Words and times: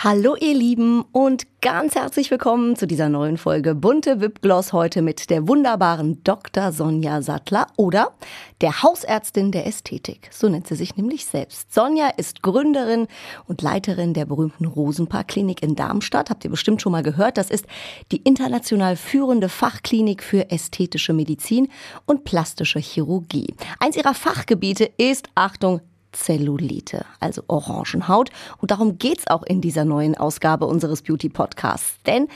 Hallo 0.00 0.36
ihr 0.36 0.54
Lieben 0.54 1.02
und 1.10 1.60
ganz 1.60 1.96
herzlich 1.96 2.30
willkommen 2.30 2.76
zu 2.76 2.86
dieser 2.86 3.08
neuen 3.08 3.36
Folge 3.36 3.74
Bunte 3.74 4.20
Wipgloss 4.20 4.72
heute 4.72 5.02
mit 5.02 5.28
der 5.28 5.48
wunderbaren 5.48 6.22
Dr. 6.22 6.70
Sonja 6.70 7.20
Sattler 7.20 7.66
oder 7.76 8.12
der 8.60 8.84
Hausärztin 8.84 9.50
der 9.50 9.66
Ästhetik. 9.66 10.28
So 10.30 10.48
nennt 10.48 10.68
sie 10.68 10.76
sich 10.76 10.96
nämlich 10.96 11.26
selbst. 11.26 11.74
Sonja 11.74 12.10
ist 12.16 12.44
Gründerin 12.44 13.08
und 13.48 13.60
Leiterin 13.60 14.14
der 14.14 14.26
berühmten 14.26 14.66
Rosenpark 14.66 15.26
Klinik 15.26 15.64
in 15.64 15.74
Darmstadt. 15.74 16.30
Habt 16.30 16.44
ihr 16.44 16.50
bestimmt 16.50 16.80
schon 16.80 16.92
mal 16.92 17.02
gehört. 17.02 17.36
Das 17.36 17.50
ist 17.50 17.66
die 18.12 18.22
international 18.22 18.94
führende 18.94 19.48
Fachklinik 19.48 20.22
für 20.22 20.52
ästhetische 20.52 21.12
Medizin 21.12 21.70
und 22.06 22.22
plastische 22.22 22.78
Chirurgie. 22.78 23.52
Eins 23.80 23.96
ihrer 23.96 24.14
Fachgebiete 24.14 24.88
ist, 24.96 25.28
Achtung, 25.34 25.80
Zellulite, 26.12 27.04
also 27.20 27.42
Orangenhaut. 27.48 28.30
Und 28.58 28.70
darum 28.70 28.98
geht's 28.98 29.26
auch 29.28 29.42
in 29.42 29.60
dieser 29.60 29.84
neuen 29.84 30.16
Ausgabe 30.16 30.66
unseres 30.66 31.02
Beauty 31.02 31.28
Podcasts. 31.28 31.96
Denn 32.06 32.28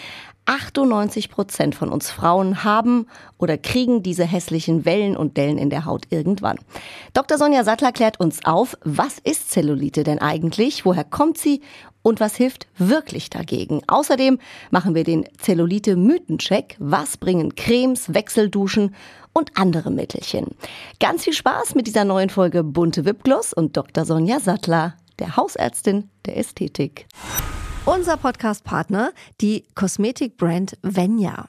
98 0.44 1.30
Prozent 1.30 1.74
von 1.74 1.88
uns 1.88 2.10
Frauen 2.10 2.64
haben 2.64 3.06
oder 3.38 3.56
kriegen 3.56 4.02
diese 4.02 4.24
hässlichen 4.24 4.84
Wellen 4.84 5.16
und 5.16 5.36
Dellen 5.36 5.58
in 5.58 5.70
der 5.70 5.84
Haut 5.84 6.06
irgendwann. 6.10 6.58
Dr. 7.14 7.38
Sonja 7.38 7.62
Sattler 7.62 7.92
klärt 7.92 8.18
uns 8.18 8.44
auf, 8.44 8.76
was 8.82 9.18
ist 9.18 9.50
Zellulite 9.50 10.02
denn 10.02 10.18
eigentlich, 10.18 10.84
woher 10.84 11.04
kommt 11.04 11.38
sie 11.38 11.60
und 12.02 12.20
was 12.20 12.36
hilft 12.36 12.66
wirklich 12.76 13.30
dagegen. 13.30 13.82
Außerdem 13.86 14.38
machen 14.70 14.94
wir 14.94 15.04
den 15.04 15.24
Zellulite-Mythencheck. 15.38 16.76
Was 16.78 17.16
bringen 17.16 17.54
Cremes, 17.54 18.12
Wechselduschen 18.12 18.94
und 19.32 19.56
andere 19.56 19.90
Mittelchen. 19.90 20.48
Ganz 21.00 21.24
viel 21.24 21.32
Spaß 21.32 21.74
mit 21.74 21.86
dieser 21.86 22.04
neuen 22.04 22.30
Folge 22.30 22.62
Bunte 22.62 23.04
Wipgloss 23.04 23.52
und 23.52 23.76
Dr. 23.76 24.04
Sonja 24.04 24.40
Sattler, 24.40 24.96
der 25.18 25.36
Hausärztin 25.36 26.10
der 26.26 26.36
Ästhetik. 26.36 27.06
Unser 27.84 28.16
Podcast-Partner, 28.16 29.12
die 29.40 29.64
Kosmetikbrand 29.74 30.78
Venya. 30.82 31.48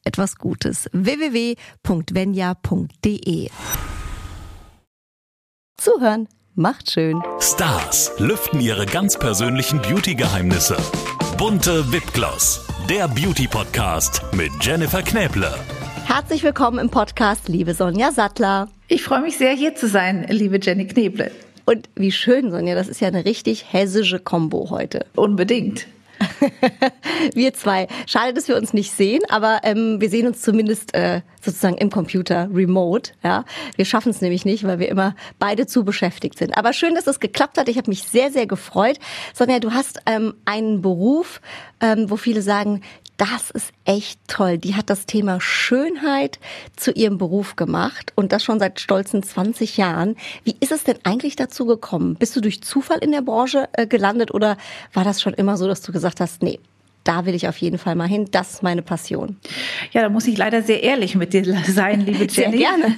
etwas 0.03 0.37
Gutes. 0.37 0.89
www.venya.de 0.93 1.49
Zuhören 5.77 6.27
macht 6.53 6.91
schön. 6.91 7.21
Stars 7.39 8.11
lüften 8.17 8.59
ihre 8.59 8.85
ganz 8.85 9.17
persönlichen 9.17 9.81
Beauty-Geheimnisse. 9.81 10.77
Bunte 11.37 11.91
Wipgloss, 11.91 12.67
der 12.89 13.07
Beauty-Podcast 13.07 14.21
mit 14.33 14.51
Jennifer 14.61 15.01
Knäble. 15.01 15.51
Herzlich 16.05 16.43
willkommen 16.43 16.77
im 16.77 16.89
Podcast, 16.89 17.47
liebe 17.47 17.73
Sonja 17.73 18.11
Sattler. 18.11 18.67
Ich 18.89 19.01
freue 19.01 19.21
mich 19.21 19.37
sehr, 19.37 19.53
hier 19.53 19.75
zu 19.75 19.87
sein, 19.87 20.25
liebe 20.29 20.59
Jenny 20.61 20.85
Kneble. 20.85 21.31
Und 21.65 21.89
wie 21.95 22.11
schön, 22.11 22.51
Sonja, 22.51 22.75
das 22.75 22.89
ist 22.89 22.99
ja 22.99 23.07
eine 23.07 23.23
richtig 23.23 23.71
hessische 23.71 24.19
Kombo 24.19 24.69
heute. 24.69 25.05
Unbedingt. 25.15 25.87
wir 27.33 27.53
zwei. 27.53 27.87
Schade, 28.07 28.33
dass 28.33 28.47
wir 28.47 28.57
uns 28.57 28.73
nicht 28.73 28.91
sehen, 28.91 29.21
aber 29.29 29.61
ähm, 29.63 30.01
wir 30.01 30.09
sehen 30.09 30.27
uns 30.27 30.41
zumindest 30.41 30.93
äh, 30.93 31.21
sozusagen 31.41 31.77
im 31.77 31.89
Computer 31.89 32.49
remote. 32.53 33.11
Ja, 33.23 33.45
wir 33.75 33.85
schaffen 33.85 34.09
es 34.09 34.21
nämlich 34.21 34.45
nicht, 34.45 34.63
weil 34.65 34.79
wir 34.79 34.89
immer 34.89 35.15
beide 35.39 35.67
zu 35.67 35.83
beschäftigt 35.83 36.37
sind. 36.37 36.57
Aber 36.57 36.73
schön, 36.73 36.95
dass 36.95 37.07
es 37.07 37.19
geklappt 37.19 37.57
hat. 37.57 37.69
Ich 37.69 37.77
habe 37.77 37.89
mich 37.89 38.03
sehr, 38.03 38.31
sehr 38.31 38.47
gefreut. 38.47 38.99
Sonja, 39.33 39.59
du 39.59 39.71
hast 39.71 40.01
ähm, 40.05 40.33
einen 40.45 40.81
Beruf, 40.81 41.41
ähm, 41.79 42.09
wo 42.09 42.15
viele 42.15 42.41
sagen, 42.41 42.81
das 43.21 43.51
ist 43.51 43.71
echt 43.85 44.19
toll. 44.27 44.57
Die 44.57 44.73
hat 44.73 44.89
das 44.89 45.05
Thema 45.05 45.39
Schönheit 45.39 46.39
zu 46.75 46.91
ihrem 46.91 47.19
Beruf 47.19 47.55
gemacht 47.55 48.13
und 48.15 48.31
das 48.31 48.43
schon 48.43 48.59
seit 48.59 48.79
stolzen 48.79 49.21
20 49.21 49.77
Jahren. 49.77 50.15
Wie 50.43 50.55
ist 50.59 50.71
es 50.71 50.85
denn 50.85 50.97
eigentlich 51.03 51.35
dazu 51.35 51.67
gekommen? 51.67 52.15
Bist 52.15 52.35
du 52.35 52.41
durch 52.41 52.63
Zufall 52.63 52.97
in 52.97 53.11
der 53.11 53.21
Branche 53.21 53.69
äh, 53.73 53.85
gelandet 53.85 54.33
oder 54.33 54.57
war 54.93 55.03
das 55.03 55.21
schon 55.21 55.35
immer 55.35 55.55
so, 55.55 55.67
dass 55.67 55.83
du 55.83 55.91
gesagt 55.91 56.19
hast, 56.19 56.41
nee, 56.41 56.59
da 57.03 57.27
will 57.27 57.35
ich 57.35 57.47
auf 57.47 57.57
jeden 57.57 57.77
Fall 57.77 57.93
mal 57.93 58.07
hin. 58.07 58.27
Das 58.31 58.53
ist 58.53 58.63
meine 58.63 58.81
Passion. 58.81 59.37
Ja, 59.91 60.01
da 60.01 60.09
muss 60.09 60.25
ich 60.25 60.35
leider 60.35 60.63
sehr 60.63 60.81
ehrlich 60.81 61.15
mit 61.15 61.33
dir 61.33 61.45
sein, 61.67 62.01
liebe 62.01 62.25
Jenny. 62.25 62.31
Sehr 62.31 62.49
gerne. 62.51 62.97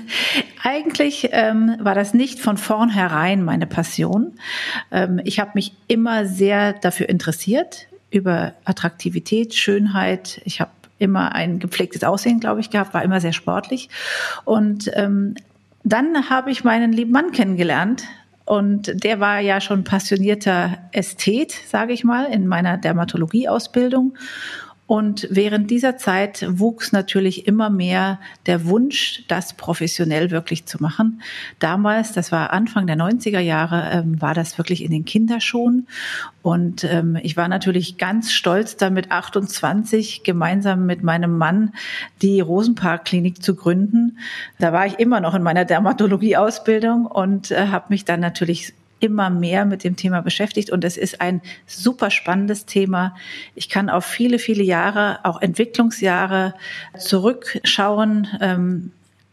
Eigentlich 0.64 1.32
ähm, 1.34 1.76
war 1.82 1.96
das 1.96 2.14
nicht 2.14 2.40
von 2.40 2.56
vornherein 2.56 3.44
meine 3.44 3.68
Passion. 3.68 4.40
Ähm, 4.90 5.20
ich 5.26 5.42
habe 5.42 5.52
mich 5.56 5.74
immer 5.90 6.26
sehr 6.26 6.72
dafür 6.72 7.10
interessiert 7.10 7.88
über 8.14 8.54
Attraktivität, 8.66 9.54
Schönheit. 9.56 10.42
Ich 10.46 10.62
habe 10.62 10.72
immer 11.00 11.34
ein 11.34 11.60
gepflegtes 11.60 12.04
Aussehen, 12.04 12.40
glaube 12.40 12.62
ich, 12.62 12.70
gehabt, 12.70 12.94
war 12.94 13.04
immer 13.04 13.20
sehr 13.20 13.34
sportlich. 13.34 13.90
Und 14.46 14.90
ähm, 14.94 15.36
dann 15.84 16.30
habe 16.30 16.52
ich 16.52 16.64
meinen 16.64 16.94
lieben 16.94 17.12
Mann 17.12 17.32
kennengelernt. 17.32 18.04
Und 18.46 19.04
der 19.04 19.20
war 19.20 19.40
ja 19.40 19.62
schon 19.62 19.84
passionierter 19.84 20.78
Ästhet, 20.92 21.52
sage 21.52 21.94
ich 21.94 22.04
mal, 22.04 22.26
in 22.26 22.48
meiner 22.48 22.78
Dermatologie-Ausbildung. 22.78 24.18
Und 24.86 25.28
während 25.32 25.72
dieser 25.72 25.96
Zeit 25.98 26.46
wuchs 26.48 26.92
natürlich 26.92 27.48
immer 27.48 27.70
mehr 27.70 28.20
der 28.46 28.66
Wunsch, 28.66 29.24
das 29.30 29.54
professionell 29.54 30.30
wirklich 30.30 30.66
zu 30.66 30.82
machen. 30.84 31.22
Damals, 31.60 32.12
das 32.12 32.34
war 32.34 32.52
Anfang 32.52 32.86
der 32.86 32.98
90er 32.98 33.40
Jahre, 33.40 33.90
ähm, 33.92 34.22
war 34.22 34.34
das 34.34 34.58
wirklich 34.58 34.84
in 34.84 34.92
den 34.92 35.06
Kinderschuhen. 35.06 35.88
Und 36.42 36.84
ähm, 36.84 37.18
ich 37.24 37.38
war 37.38 37.48
natürlich 37.48 37.98
ganz 37.98 38.34
stolz, 38.34 38.76
da 38.76 38.90
mit 38.90 39.10
28 39.10 40.24
gemeinsam 40.24 40.86
mit 40.86 41.02
meinem 41.02 41.38
Mann 41.38 41.74
die 42.22 42.42
Rosenpark-Klinik 42.42 43.42
zu 43.42 43.56
gründen. 43.56 44.18
Da 44.60 44.74
war 44.74 44.86
ich 44.86 45.00
immer 45.00 45.22
noch 45.22 45.34
in 45.34 45.44
meiner 45.44 45.64
Dermatologie-Ausbildung 45.64 47.06
und 47.06 47.52
äh, 47.52 47.68
habe 47.68 47.86
mich 47.88 48.04
dann 48.04 48.20
natürlich 48.20 48.74
immer 49.04 49.30
mehr 49.30 49.66
mit 49.66 49.84
dem 49.84 49.98
Thema 49.98 50.22
beschäftigt 50.22 50.72
und 50.72 50.86
es 50.86 50.96
ist 50.96 51.20
ein 51.20 51.42
super 51.68 52.10
spannendes 52.10 52.66
Thema. 52.66 53.16
Ich 53.54 53.68
kann 53.68 53.90
auf 53.90 54.06
viele, 54.06 54.40
viele 54.40 54.64
Jahre, 54.64 55.20
auch 55.24 55.42
Entwicklungsjahre 55.42 56.54
zurückschauen, 56.98 58.28
ähm, 58.40 58.92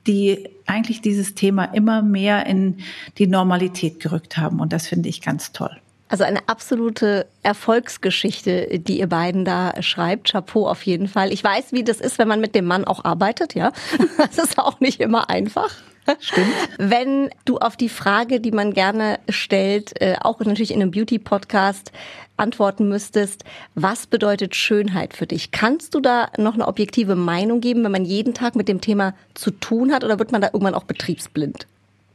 die 0.08 0.48
eigentlich 0.66 1.00
dieses 1.02 1.36
Thema 1.36 1.64
immer 1.66 2.02
mehr 2.02 2.46
in 2.46 2.78
die 3.18 3.28
Normalität 3.28 4.00
gerückt 4.00 4.36
haben 4.36 4.58
und 4.58 4.72
das 4.72 4.88
finde 4.88 5.08
ich 5.08 5.22
ganz 5.22 5.52
toll. 5.52 5.76
Also 6.08 6.24
eine 6.24 6.48
absolute 6.48 7.26
Erfolgsgeschichte, 7.44 8.80
die 8.80 8.98
ihr 8.98 9.06
beiden 9.06 9.44
da 9.44 9.80
schreibt. 9.80 10.32
Chapeau 10.32 10.66
auf 10.66 10.82
jeden 10.82 11.06
Fall. 11.06 11.32
Ich 11.32 11.44
weiß, 11.44 11.70
wie 11.70 11.84
das 11.84 12.00
ist, 12.00 12.18
wenn 12.18 12.26
man 12.26 12.40
mit 12.40 12.56
dem 12.56 12.64
Mann 12.64 12.84
auch 12.84 13.04
arbeitet, 13.04 13.54
ja. 13.54 13.70
Das 14.16 14.38
ist 14.38 14.58
auch 14.58 14.80
nicht 14.80 15.00
immer 15.00 15.30
einfach. 15.30 15.70
Stimmt. 16.18 16.48
Wenn 16.78 17.30
du 17.44 17.58
auf 17.58 17.76
die 17.76 17.88
Frage, 17.88 18.40
die 18.40 18.52
man 18.52 18.72
gerne 18.72 19.18
stellt, 19.28 20.00
äh, 20.00 20.16
auch 20.20 20.40
natürlich 20.40 20.72
in 20.72 20.82
einem 20.82 20.90
Beauty-Podcast 20.90 21.92
antworten 22.36 22.88
müsstest, 22.88 23.44
was 23.74 24.06
bedeutet 24.06 24.56
Schönheit 24.56 25.14
für 25.14 25.26
dich? 25.26 25.52
Kannst 25.52 25.94
du 25.94 26.00
da 26.00 26.30
noch 26.38 26.54
eine 26.54 26.66
objektive 26.66 27.14
Meinung 27.14 27.60
geben, 27.60 27.84
wenn 27.84 27.92
man 27.92 28.04
jeden 28.04 28.34
Tag 28.34 28.56
mit 28.56 28.66
dem 28.66 28.80
Thema 28.80 29.14
zu 29.34 29.50
tun 29.50 29.92
hat 29.92 30.02
oder 30.02 30.18
wird 30.18 30.32
man 30.32 30.40
da 30.40 30.48
irgendwann 30.48 30.74
auch 30.74 30.84
betriebsblind? 30.84 31.66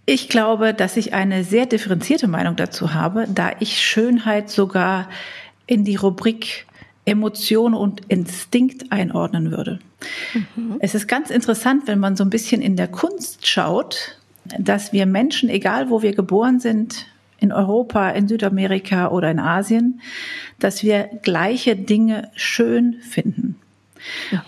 Ich 0.07 0.30
glaube, 0.30 0.74
dass 0.74 0.98
ich 0.98 1.13
eine 1.13 1.44
sehr 1.44 1.65
differenzierte 1.65 2.27
Meinung 2.27 2.56
dazu 2.56 2.94
habe, 2.94 3.25
da 3.27 3.51
ich 3.59 3.81
Schönheit 3.81 4.50
sogar 4.50 5.09
in 5.68 5.83
die 5.83 5.95
Rubrik 5.95 6.68
Emotion 7.06 7.74
und 7.74 8.02
Instinkt 8.07 8.92
einordnen 8.92 9.52
würde. 9.52 9.80
Mhm. 10.34 10.78
Es 10.80 10.96
ist 10.96 11.07
ganz 11.07 11.30
interessant, 11.30 11.84
wenn 11.88 12.00
man 12.00 12.16
so 12.16 12.24
ein 12.24 12.30
bisschen 12.30 12.62
in 12.62 12.75
der 12.75 12.88
Kunst 12.88 13.48
schaut, 13.48 14.18
dass 14.60 14.94
wir 14.94 15.06
Menschen, 15.06 15.50
egal 15.50 15.90
wo 15.90 16.02
wir 16.02 16.13
geboren 16.13 16.60
sind, 16.60 17.07
in 17.40 17.52
Europa, 17.52 18.10
in 18.12 18.28
Südamerika 18.28 19.10
oder 19.10 19.30
in 19.30 19.40
Asien, 19.40 20.02
dass 20.60 20.84
wir 20.84 21.10
gleiche 21.22 21.75
Dinge 21.75 22.31
schön 22.36 22.96
finden. 23.02 23.60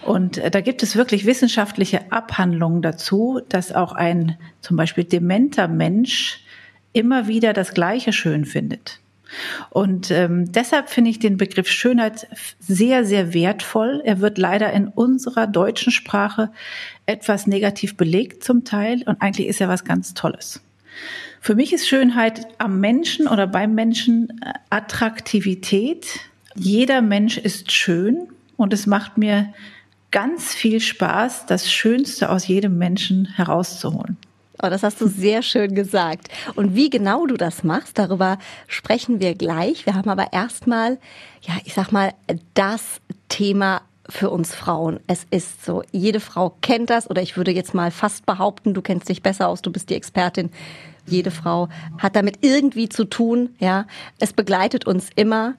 Und 0.04 0.38
äh, 0.38 0.52
da 0.52 0.62
gibt 0.62 0.84
es 0.84 0.96
wirklich 0.96 1.26
wissenschaftliche 1.26 2.12
Abhandlungen 2.12 2.82
dazu, 2.82 3.42
dass 3.50 3.72
auch 3.72 3.92
ein 3.92 4.38
zum 4.62 4.78
Beispiel 4.78 5.04
dementer 5.04 5.68
Mensch 5.68 6.44
immer 6.94 7.28
wieder 7.28 7.54
das 7.54 7.74
Gleiche 7.74 8.14
schön 8.14 8.46
findet. 8.46 9.00
Und 9.70 10.12
ähm, 10.12 10.52
deshalb 10.52 10.90
finde 10.90 11.12
ich 11.12 11.20
den 11.20 11.38
Begriff 11.38 11.70
Schönheit 11.70 12.28
sehr, 12.60 13.06
sehr 13.06 13.34
wertvoll. 13.34 14.02
Er 14.06 14.20
wird 14.22 14.38
leider 14.38 14.72
in 14.74 14.88
unserer 14.88 15.48
deutschen 15.48 15.92
Sprache 15.92 16.52
etwas 17.06 17.48
negativ 17.48 17.98
belegt 17.98 18.44
zum 18.44 18.64
Teil 18.64 19.04
und 19.06 19.22
eigentlich 19.22 19.48
ist 19.48 19.62
er 19.62 19.70
was 19.70 19.86
ganz 19.86 20.14
Tolles. 20.14 20.62
Für 21.40 21.56
mich 21.56 21.74
ist 21.74 21.88
Schönheit 21.88 22.48
am 22.58 22.80
Menschen 22.80 23.28
oder 23.28 23.48
beim 23.48 23.76
Menschen 23.76 24.42
äh, 24.42 24.54
Attraktivität. 24.70 26.08
Jeder 26.56 27.02
Mensch 27.02 27.38
ist 27.38 27.72
schön 27.72 28.28
und 28.58 28.74
es 28.74 28.88
macht 28.88 29.18
mir 29.18 29.54
ganz 30.12 30.54
viel 30.54 30.80
Spaß, 30.80 31.46
das 31.46 31.72
Schönste 31.72 32.30
aus 32.30 32.48
jedem 32.48 32.78
Menschen 32.78 33.26
herauszuholen. 33.26 34.18
Oh, 34.62 34.70
das 34.70 34.82
hast 34.82 35.00
du 35.02 35.08
sehr 35.08 35.44
schön 35.44 35.76
gesagt. 35.76 36.30
Und 36.56 36.76
wie 36.76 36.90
genau 36.90 37.28
du 37.28 37.38
das 37.38 37.64
machst, 37.64 38.00
darüber 38.00 38.40
sprechen 38.68 39.20
wir 39.20 39.36
gleich. 39.36 39.86
Wir 39.86 39.94
haben 39.94 40.10
aber 40.10 40.34
erstmal, 40.34 40.98
ja, 41.42 41.54
ich 41.64 41.74
sag 41.76 41.92
mal, 41.92 42.14
das 42.56 43.00
Thema 43.30 43.82
für 44.10 44.30
uns 44.30 44.56
Frauen. 44.56 45.00
Es 45.06 45.26
ist 45.30 45.64
so, 45.64 45.84
jede 45.92 46.20
Frau 46.20 46.56
kennt 46.62 46.90
das 46.90 47.10
oder 47.10 47.22
ich 47.22 47.38
würde 47.38 47.52
jetzt 47.52 47.74
mal 47.74 47.92
fast 47.92 48.26
behaupten, 48.26 48.74
du 48.74 48.82
kennst 48.82 49.10
dich 49.10 49.22
besser 49.22 49.48
aus, 49.48 49.62
du 49.62 49.72
bist 49.72 49.90
die 49.90 49.96
Expertin. 49.96 50.50
Jede 51.06 51.32
Frau 51.32 51.70
hat 52.00 52.16
damit 52.16 52.40
irgendwie 52.42 52.90
zu 52.90 53.06
tun, 53.06 53.56
ja. 53.60 53.86
Es 54.20 54.34
begleitet 54.34 54.88
uns 54.88 55.10
immer 55.16 55.56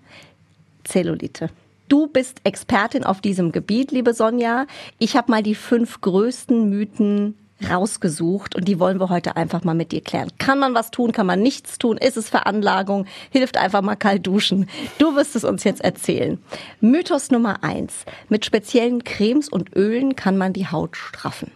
Zellulite. 0.85 1.51
Du 1.89 2.07
bist 2.07 2.41
Expertin 2.45 3.05
auf 3.05 3.21
diesem 3.21 3.53
Gebiet, 3.53 3.93
liebe 3.93 4.13
Sonja. 4.13 4.67
Ich 4.99 5.17
habe 5.17 5.31
mal 5.31 5.43
die 5.43 5.55
fünf 5.55 6.01
größten 6.01 6.69
Mythen 6.69 7.35
rausgesucht 7.69 8.55
und 8.55 8.67
die 8.69 8.79
wollen 8.79 9.01
wir 9.01 9.09
heute 9.09 9.37
einfach 9.37 9.65
mal 9.65 9.75
mit 9.75 9.93
dir 9.93 10.01
klären. 10.01 10.31
Kann 10.39 10.59
man 10.59 10.75
was 10.75 10.91
tun, 10.91 11.13
kann 11.13 11.27
man 11.27 11.41
nichts 11.41 11.79
tun? 11.79 11.97
Ist 11.97 12.17
es 12.17 12.29
Veranlagung? 12.29 13.07
Hilft 13.31 13.57
einfach 13.57 13.83
mal 13.83 13.97
kalt 13.97 14.27
duschen. 14.27 14.69
Du 14.99 15.17
wirst 15.17 15.35
es 15.35 15.45
uns 15.45 15.65
jetzt 15.65 15.81
erzählen. 15.81 16.39
Mythos 16.81 17.31
Nummer 17.31 17.65
eins. 17.65 18.05
Mit 18.29 18.45
speziellen 18.45 19.05
Cremes 19.05 19.49
und 19.49 19.75
Ölen 19.77 20.15
kann 20.17 20.37
man 20.37 20.53
die 20.53 20.69
Haut 20.69 20.97
straffen. 20.97 21.51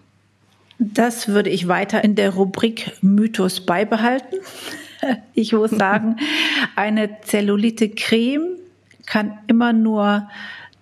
Das 0.79 1.29
würde 1.29 1.51
ich 1.51 1.69
weiter 1.69 2.03
in 2.03 2.17
der 2.17 2.31
Rubrik 2.31 2.93
Mythos 3.01 3.65
beibehalten. 3.65 4.37
Ich 5.35 5.53
muss 5.53 5.73
sagen, 5.73 6.19
eine 6.77 7.21
Zellulite-Creme 7.23 8.59
kann 9.05 9.37
immer 9.49 9.73
nur 9.73 10.29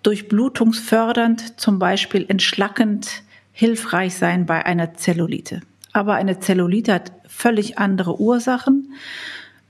durchblutungsfördernd, 0.03 1.59
zum 1.59 1.79
Beispiel 1.79 2.27
entschlackend, 2.29 3.23
hilfreich 3.61 4.15
sein 4.15 4.47
bei 4.47 4.65
einer 4.65 4.95
Zellulite. 4.95 5.61
Aber 5.93 6.15
eine 6.15 6.41
Zellulite 6.41 6.95
hat 6.95 7.13
völlig 7.29 7.79
andere 7.79 8.19
Ursachen. 8.19 8.95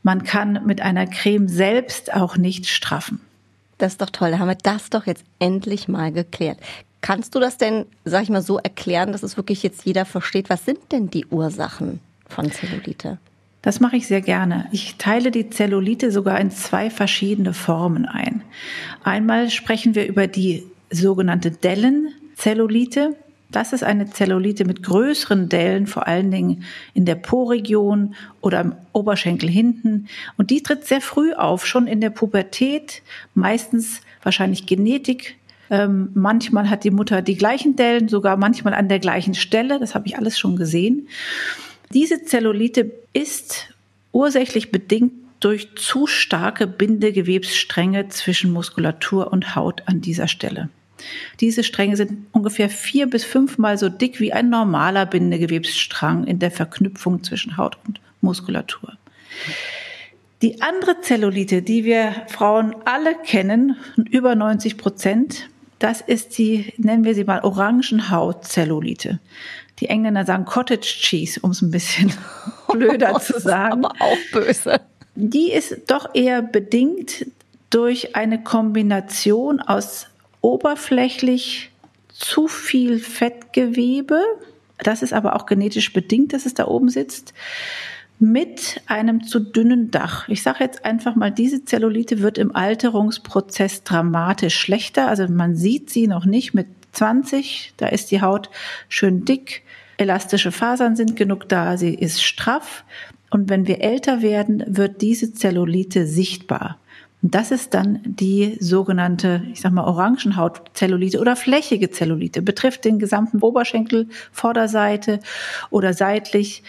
Man 0.04 0.22
kann 0.22 0.64
mit 0.64 0.80
einer 0.80 1.08
Creme 1.08 1.48
selbst 1.48 2.14
auch 2.14 2.36
nicht 2.36 2.68
straffen. 2.68 3.20
Das 3.78 3.92
ist 3.92 4.00
doch 4.00 4.10
toll. 4.10 4.30
Da 4.30 4.38
haben 4.38 4.46
wir 4.46 4.54
das 4.54 4.90
doch 4.90 5.06
jetzt 5.06 5.24
endlich 5.40 5.88
mal 5.88 6.12
geklärt. 6.12 6.58
Kannst 7.00 7.34
du 7.34 7.40
das 7.40 7.58
denn, 7.58 7.84
sag 8.04 8.22
ich 8.22 8.28
mal, 8.28 8.42
so 8.42 8.58
erklären, 8.58 9.10
dass 9.10 9.24
es 9.24 9.36
wirklich 9.36 9.64
jetzt 9.64 9.84
jeder 9.84 10.04
versteht? 10.04 10.50
Was 10.50 10.64
sind 10.64 10.78
denn 10.92 11.10
die 11.10 11.26
Ursachen 11.26 11.98
von 12.28 12.52
Zellulite? 12.52 13.18
Das 13.60 13.80
mache 13.80 13.96
ich 13.96 14.06
sehr 14.06 14.20
gerne. 14.20 14.68
Ich 14.70 14.98
teile 14.98 15.32
die 15.32 15.50
Zellulite 15.50 16.12
sogar 16.12 16.38
in 16.38 16.52
zwei 16.52 16.90
verschiedene 16.90 17.54
Formen 17.54 18.06
ein. 18.06 18.42
Einmal 19.02 19.50
sprechen 19.50 19.96
wir 19.96 20.06
über 20.06 20.28
die 20.28 20.64
sogenannte 20.90 21.50
Dellenzellulite. 21.50 23.16
Das 23.52 23.72
ist 23.72 23.82
eine 23.82 24.08
Zellulite 24.10 24.64
mit 24.64 24.82
größeren 24.82 25.48
Dellen, 25.48 25.86
vor 25.86 26.06
allen 26.06 26.30
Dingen 26.30 26.64
in 26.94 27.04
der 27.04 27.16
Po-Region 27.16 28.14
oder 28.40 28.60
im 28.60 28.74
Oberschenkel 28.92 29.48
hinten. 29.48 30.06
Und 30.36 30.50
die 30.50 30.62
tritt 30.62 30.86
sehr 30.86 31.00
früh 31.00 31.32
auf, 31.32 31.66
schon 31.66 31.86
in 31.86 32.00
der 32.00 32.10
Pubertät, 32.10 33.02
meistens 33.34 34.02
wahrscheinlich 34.22 34.66
Genetik. 34.66 35.36
Ähm, 35.68 36.10
manchmal 36.14 36.70
hat 36.70 36.84
die 36.84 36.90
Mutter 36.90 37.22
die 37.22 37.36
gleichen 37.36 37.76
Dellen, 37.76 38.08
sogar 38.08 38.36
manchmal 38.36 38.74
an 38.74 38.88
der 38.88 39.00
gleichen 39.00 39.34
Stelle. 39.34 39.80
Das 39.80 39.94
habe 39.94 40.06
ich 40.06 40.16
alles 40.16 40.38
schon 40.38 40.56
gesehen. 40.56 41.08
Diese 41.92 42.24
Zellulite 42.24 42.92
ist 43.12 43.74
ursächlich 44.12 44.70
bedingt 44.70 45.12
durch 45.40 45.74
zu 45.74 46.06
starke 46.06 46.66
Bindegewebsstränge 46.66 48.08
zwischen 48.08 48.52
Muskulatur 48.52 49.32
und 49.32 49.56
Haut 49.56 49.82
an 49.86 50.00
dieser 50.00 50.28
Stelle. 50.28 50.68
Diese 51.40 51.64
Stränge 51.64 51.96
sind 51.96 52.26
ungefähr 52.32 52.68
vier 52.68 53.08
bis 53.08 53.24
fünfmal 53.24 53.78
so 53.78 53.88
dick 53.88 54.20
wie 54.20 54.32
ein 54.32 54.50
normaler 54.50 55.06
Bindegewebsstrang 55.06 56.26
in 56.26 56.38
der 56.38 56.50
Verknüpfung 56.50 57.22
zwischen 57.22 57.56
Haut 57.56 57.78
und 57.86 58.00
Muskulatur. 58.20 58.94
Die 60.42 60.62
andere 60.62 61.00
Zellulite, 61.02 61.62
die 61.62 61.84
wir 61.84 62.14
Frauen 62.28 62.74
alle 62.84 63.14
kennen, 63.14 63.76
über 64.10 64.34
90 64.34 64.78
Prozent, 64.78 65.48
das 65.78 66.00
ist 66.00 66.38
die, 66.38 66.72
nennen 66.76 67.04
wir 67.04 67.14
sie 67.14 67.24
mal 67.24 67.40
Orangenhautzellulite. 67.40 69.18
Die 69.80 69.88
Engländer 69.88 70.24
sagen 70.24 70.44
Cottage 70.44 70.80
Cheese, 70.82 71.40
um 71.40 71.50
es 71.52 71.62
ein 71.62 71.70
bisschen 71.70 72.12
blöder 72.72 73.18
zu 73.20 73.40
sagen. 73.40 73.84
Aber 73.84 73.94
auch 73.98 74.18
böse. 74.32 74.80
Die 75.14 75.52
ist 75.52 75.76
doch 75.88 76.14
eher 76.14 76.42
bedingt 76.42 77.26
durch 77.70 78.16
eine 78.16 78.42
Kombination 78.42 79.60
aus 79.60 80.06
oberflächlich 80.40 81.70
zu 82.08 82.48
viel 82.48 82.98
Fettgewebe. 82.98 84.22
Das 84.78 85.02
ist 85.02 85.12
aber 85.12 85.36
auch 85.36 85.46
genetisch 85.46 85.92
bedingt, 85.92 86.32
dass 86.32 86.46
es 86.46 86.54
da 86.54 86.66
oben 86.66 86.88
sitzt 86.88 87.34
mit 88.20 88.82
einem 88.86 89.24
zu 89.24 89.40
dünnen 89.40 89.90
Dach. 89.90 90.28
Ich 90.28 90.42
sage 90.42 90.62
jetzt 90.62 90.84
einfach 90.84 91.16
mal, 91.16 91.30
diese 91.30 91.64
Zellulite 91.64 92.20
wird 92.20 92.36
im 92.36 92.54
Alterungsprozess 92.54 93.82
dramatisch 93.82 94.58
schlechter. 94.58 95.08
Also 95.08 95.26
man 95.26 95.56
sieht 95.56 95.88
sie 95.88 96.06
noch 96.06 96.26
nicht 96.26 96.52
mit 96.52 96.66
20, 96.92 97.72
da 97.78 97.86
ist 97.86 98.10
die 98.10 98.20
Haut 98.20 98.50
schön 98.88 99.24
dick, 99.24 99.62
elastische 99.96 100.52
Fasern 100.52 100.96
sind 100.96 101.16
genug 101.16 101.48
da, 101.48 101.78
sie 101.78 101.94
ist 101.94 102.22
straff. 102.22 102.84
Und 103.30 103.48
wenn 103.48 103.66
wir 103.66 103.80
älter 103.80 104.22
werden, 104.22 104.64
wird 104.66 105.00
diese 105.00 105.32
Zellulite 105.32 106.06
sichtbar. 106.06 106.79
Das 107.22 107.50
ist 107.50 107.74
dann 107.74 108.00
die 108.04 108.56
sogenannte, 108.60 109.42
ich 109.52 109.60
sag 109.60 109.72
mal, 109.72 109.84
Orangenhautzellulite 109.84 111.20
oder 111.20 111.36
flächige 111.36 111.90
Zellulite, 111.90 112.40
betrifft 112.40 112.84
den 112.84 112.98
gesamten 112.98 113.40
Oberschenkel, 113.40 114.08
Vorderseite 114.32 115.20
oder 115.68 115.92
seitlich. 115.92 116.62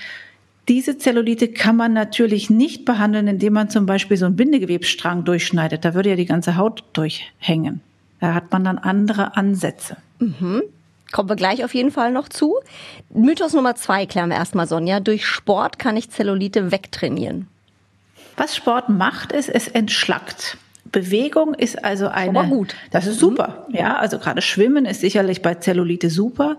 Diese 0.68 0.98
Zellulite 0.98 1.48
kann 1.48 1.78
man 1.78 1.94
natürlich 1.94 2.50
nicht 2.50 2.84
behandeln, 2.84 3.28
indem 3.28 3.54
man 3.54 3.70
zum 3.70 3.86
Beispiel 3.86 4.18
so 4.18 4.26
einen 4.26 4.36
Bindegewebsstrang 4.36 5.24
durchschneidet. 5.24 5.86
Da 5.86 5.94
würde 5.94 6.10
ja 6.10 6.16
die 6.16 6.26
ganze 6.26 6.58
Haut 6.58 6.84
durchhängen. 6.94 7.82
Da 8.20 8.34
hat 8.34 8.52
man 8.52 8.66
dann 8.66 8.78
andere 8.78 9.38
Ansätze. 9.38 9.98
Mhm. 10.20 10.64
Kommen 11.12 11.30
wir 11.30 11.36
gleich 11.36 11.64
auf 11.64 11.74
jeden 11.74 11.92
Fall 11.92 12.12
noch 12.12 12.30
zu. 12.30 12.56
Mythos 13.14 13.54
Nummer 13.54 13.76
zwei 13.76 14.06
klären 14.06 14.30
wir 14.30 14.38
erstmal, 14.38 14.68
Sonja. 14.68 15.00
Durch 15.00 15.26
Sport 15.26 15.80
kann 15.80 15.98
ich 15.98 16.10
Zellulite 16.10 16.72
wegtrainieren. 16.72 17.48
Was 18.38 18.56
Sport 18.56 18.90
macht, 18.90 19.32
ist, 19.32 19.50
es 19.50 19.68
entschlackt. 19.68 20.58
Bewegung 20.92 21.54
ist 21.54 21.84
also 21.84 22.08
eine. 22.08 22.40
Aber 22.40 22.50
gut. 22.50 22.76
Das 22.92 23.08
ist 23.08 23.20
super. 23.20 23.66
Mhm. 23.70 23.76
Ja, 23.76 23.96
also 23.98 24.20
gerade 24.20 24.42
Schwimmen 24.42 24.86
ist 24.86 25.02
sicherlich 25.02 25.42
bei 25.42 25.56
Zellulite 25.56 26.10
super, 26.10 26.58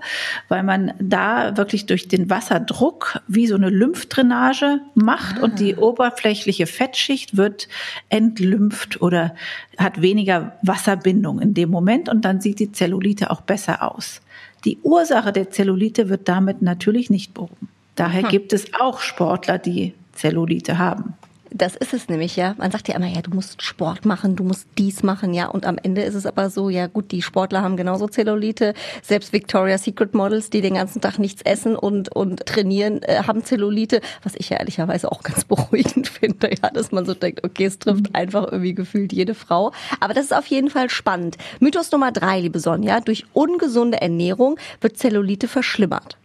weil 0.49 0.62
man 0.62 0.95
da 0.99 1.57
wirklich 1.57 1.87
durch 1.87 2.09
den 2.09 2.31
Wasserdruck 2.31 3.21
wie 3.29 3.47
so 3.47 3.55
eine 3.57 3.69
Lymphdrainage 3.69 4.81
macht 4.95 5.37
ah. 5.38 5.45
und 5.45 5.61
die 5.61 5.76
ah. 5.76 5.81
oberflächliche 5.81 6.67
Fettschicht 6.67 7.37
wird 7.37 7.69
entlympht 8.09 9.02
oder 9.02 9.35
hat 9.76 10.00
weniger 10.00 10.57
Wasserbindung 10.62 11.41
in 11.41 11.55
dem 11.55 11.71
Moment 11.71 12.09
und 12.09 12.25
dann 12.25 12.41
sieht 12.41 12.59
die 12.59 12.73
Zellulite 12.73 13.31
auch 13.31 13.43
besser 13.43 13.83
aus. 13.93 14.21
Die 14.64 14.79
Ursache 14.83 15.33
der 15.33 15.50
Zellulite 15.50 16.09
wird 16.09 16.29
damit 16.29 16.62
natürlich 16.62 17.11
nicht 17.11 17.35
behoben. 17.35 17.69
Daher 17.97 18.23
hm. 18.23 18.29
gibt 18.29 18.52
es 18.52 18.73
auch 18.79 19.00
Sportler, 19.00 19.59
die 19.59 19.93
Zellulite 20.12 20.79
haben. 20.79 21.14
Das 21.55 21.77
ist 21.77 21.93
es 21.93 22.09
nämlich, 22.09 22.37
ja. 22.37 22.55
Man 22.59 22.71
sagt 22.71 22.89
ja 22.89 22.95
immer, 22.95 23.07
ja, 23.07 23.21
du 23.21 23.31
musst 23.31 23.63
Sport 23.63 24.05
machen, 24.05 24.37
du 24.37 24.45
musst 24.45 24.67
dies 24.79 25.03
machen, 25.03 25.35
ja. 25.35 25.49
Und 25.49 25.67
am 25.67 25.79
Ende 25.83 26.03
ist 26.03 26.15
es 26.15 26.27
aber 26.27 26.51
so, 26.51 26.71
ja 26.71 26.87
gut, 26.87 27.13
die 27.13 27.23
Sportler 27.23 27.63
haben 27.63 27.77
genauso 27.77 28.09
Zellulite. 28.09 28.75
Selbst 29.03 29.33
Victoria's 29.33 29.85
Secret 29.85 30.15
Models, 30.15 30.51
die 30.51 30.61
den 30.61 30.75
ganzen 30.75 31.01
Tag 31.01 31.19
nichts 31.19 31.43
essen 31.43 31.77
und, 31.77 32.15
und 32.15 32.47
trainieren, 32.47 33.03
äh, 33.03 33.23
haben 33.27 33.45
Zellulite. 33.45 34.01
Was 34.23 34.35
ich 34.37 34.51
ja 34.51 34.59
ehrlicherweise 34.59 35.13
auch 35.13 35.23
ganz 35.23 35.45
beruhigend 35.53 36.09
finde, 36.09 36.51
ja, 36.51 36.71
dass 36.71 36.93
man 36.93 37.05
so 37.05 37.15
denkt, 37.15 37.45
okay, 37.45 37.67
es 37.67 37.79
trifft 37.79 38.15
einfach 38.15 38.45
irgendwie 38.51 38.75
gefühlt 38.75 39.13
jede 39.13 39.35
Frau. 39.35 39.73
Aber 40.01 40.15
das 40.15 40.27
ist 40.27 40.35
auf 40.35 40.47
jeden 40.47 40.71
Fall 40.71 40.89
spannend. 40.91 41.37
Mythos 41.61 41.93
Nummer 41.93 42.13
drei, 42.13 42.41
liebe 42.41 42.61
Sonja. 42.61 43.01
Durch 43.01 43.27
ungesunde 43.33 44.01
Ernährung 44.01 44.59
wird 44.81 44.97
Zellulite 44.97 45.49
verschlimmert. 45.49 46.17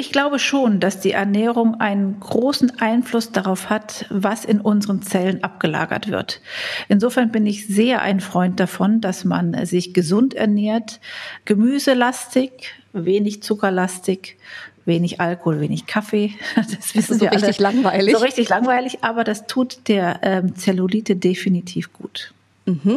Ich 0.00 0.12
glaube 0.12 0.38
schon, 0.38 0.80
dass 0.80 1.00
die 1.00 1.10
Ernährung 1.10 1.78
einen 1.78 2.18
großen 2.20 2.80
Einfluss 2.80 3.32
darauf 3.32 3.68
hat, 3.68 4.06
was 4.08 4.46
in 4.46 4.58
unseren 4.58 5.02
Zellen 5.02 5.44
abgelagert 5.44 6.10
wird. 6.10 6.40
Insofern 6.88 7.30
bin 7.30 7.44
ich 7.44 7.66
sehr 7.66 8.00
ein 8.00 8.20
Freund 8.20 8.58
davon, 8.58 9.02
dass 9.02 9.26
man 9.26 9.66
sich 9.66 9.92
gesund 9.92 10.32
ernährt, 10.32 11.00
gemüselastig, 11.44 12.72
wenig 12.94 13.42
zuckerlastig, 13.42 14.38
wenig 14.86 15.20
Alkohol, 15.20 15.60
wenig 15.60 15.84
Kaffee. 15.84 16.32
Das 16.56 16.94
wissen 16.94 17.18
so 17.18 17.20
wir 17.20 17.32
richtig 17.32 17.62
alle. 17.62 17.74
langweilig. 17.74 18.14
So 18.16 18.22
richtig 18.22 18.48
langweilig, 18.48 18.98
aber 19.02 19.22
das 19.22 19.46
tut 19.48 19.86
der 19.86 20.20
ähm, 20.22 20.56
Zellulite 20.56 21.14
definitiv 21.14 21.92
gut. 21.92 22.32
Mhm. 22.64 22.96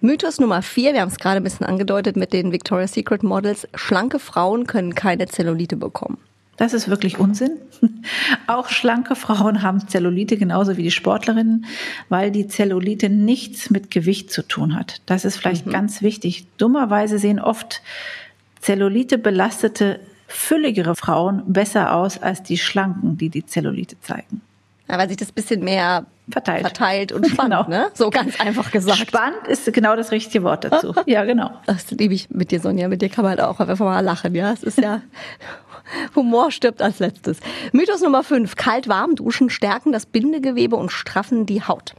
Mythos 0.00 0.38
Nummer 0.38 0.62
vier, 0.62 0.92
wir 0.92 1.00
haben 1.00 1.08
es 1.08 1.18
gerade 1.18 1.38
ein 1.38 1.42
bisschen 1.42 1.66
angedeutet 1.66 2.16
mit 2.16 2.32
den 2.32 2.52
Victoria's 2.52 2.92
Secret 2.92 3.24
Models. 3.24 3.66
Schlanke 3.74 4.20
Frauen 4.20 4.68
können 4.68 4.94
keine 4.94 5.26
Zellulite 5.26 5.76
bekommen. 5.76 6.18
Das 6.56 6.72
ist 6.72 6.88
wirklich 6.88 7.18
Unsinn. 7.18 7.52
Auch 8.46 8.68
schlanke 8.68 9.14
Frauen 9.14 9.62
haben 9.62 9.86
Zellulite 9.88 10.36
genauso 10.36 10.76
wie 10.76 10.82
die 10.82 10.90
Sportlerinnen, 10.90 11.66
weil 12.08 12.30
die 12.30 12.46
Zellulite 12.48 13.10
nichts 13.10 13.70
mit 13.70 13.90
Gewicht 13.90 14.30
zu 14.30 14.42
tun 14.46 14.74
hat. 14.74 15.00
Das 15.06 15.24
ist 15.24 15.36
vielleicht 15.36 15.66
mhm. 15.66 15.72
ganz 15.72 16.02
wichtig. 16.02 16.46
Dummerweise 16.56 17.18
sehen 17.18 17.40
oft 17.40 17.82
Zellulite 18.60 19.18
belastete, 19.18 20.00
fülligere 20.28 20.96
Frauen 20.96 21.42
besser 21.46 21.94
aus 21.94 22.20
als 22.20 22.42
die 22.42 22.58
schlanken, 22.58 23.16
die 23.16 23.28
die 23.28 23.46
Zellulite 23.46 24.00
zeigen. 24.00 24.40
Ja, 24.88 24.98
weil 24.98 25.08
sich 25.08 25.16
das 25.16 25.32
bisschen 25.32 25.64
mehr 25.64 26.06
verteilt, 26.30 26.62
verteilt 26.62 27.12
und 27.12 27.26
spannt, 27.28 27.50
genau. 27.50 27.68
ne? 27.68 27.88
So 27.94 28.10
ganz 28.10 28.40
einfach 28.40 28.70
gesagt. 28.70 28.98
Spannend 28.98 29.46
ist 29.48 29.72
genau 29.72 29.96
das 29.96 30.12
richtige 30.12 30.44
Wort 30.44 30.64
dazu. 30.64 30.94
ja, 31.06 31.24
genau. 31.24 31.50
Das 31.66 31.90
liebe 31.90 32.14
ich 32.14 32.30
mit 32.30 32.50
dir, 32.50 32.60
Sonja. 32.60 32.88
Mit 32.88 33.02
dir 33.02 33.08
kann 33.08 33.24
man 33.24 33.30
halt 33.30 33.40
auch 33.40 33.58
einfach 33.60 33.84
mal 33.84 34.00
lachen, 34.00 34.34
ja? 34.34 34.52
Es 34.52 34.62
ist 34.62 34.78
ja 34.78 35.02
Humor 36.14 36.50
stirbt 36.50 36.82
als 36.82 36.98
letztes. 36.98 37.38
Mythos 37.72 38.00
Nummer 38.00 38.22
5. 38.22 38.56
Kalt-warm 38.56 39.16
duschen 39.16 39.50
stärken 39.50 39.92
das 39.92 40.06
Bindegewebe 40.06 40.76
und 40.76 40.90
straffen 40.90 41.46
die 41.46 41.62
Haut. 41.62 41.94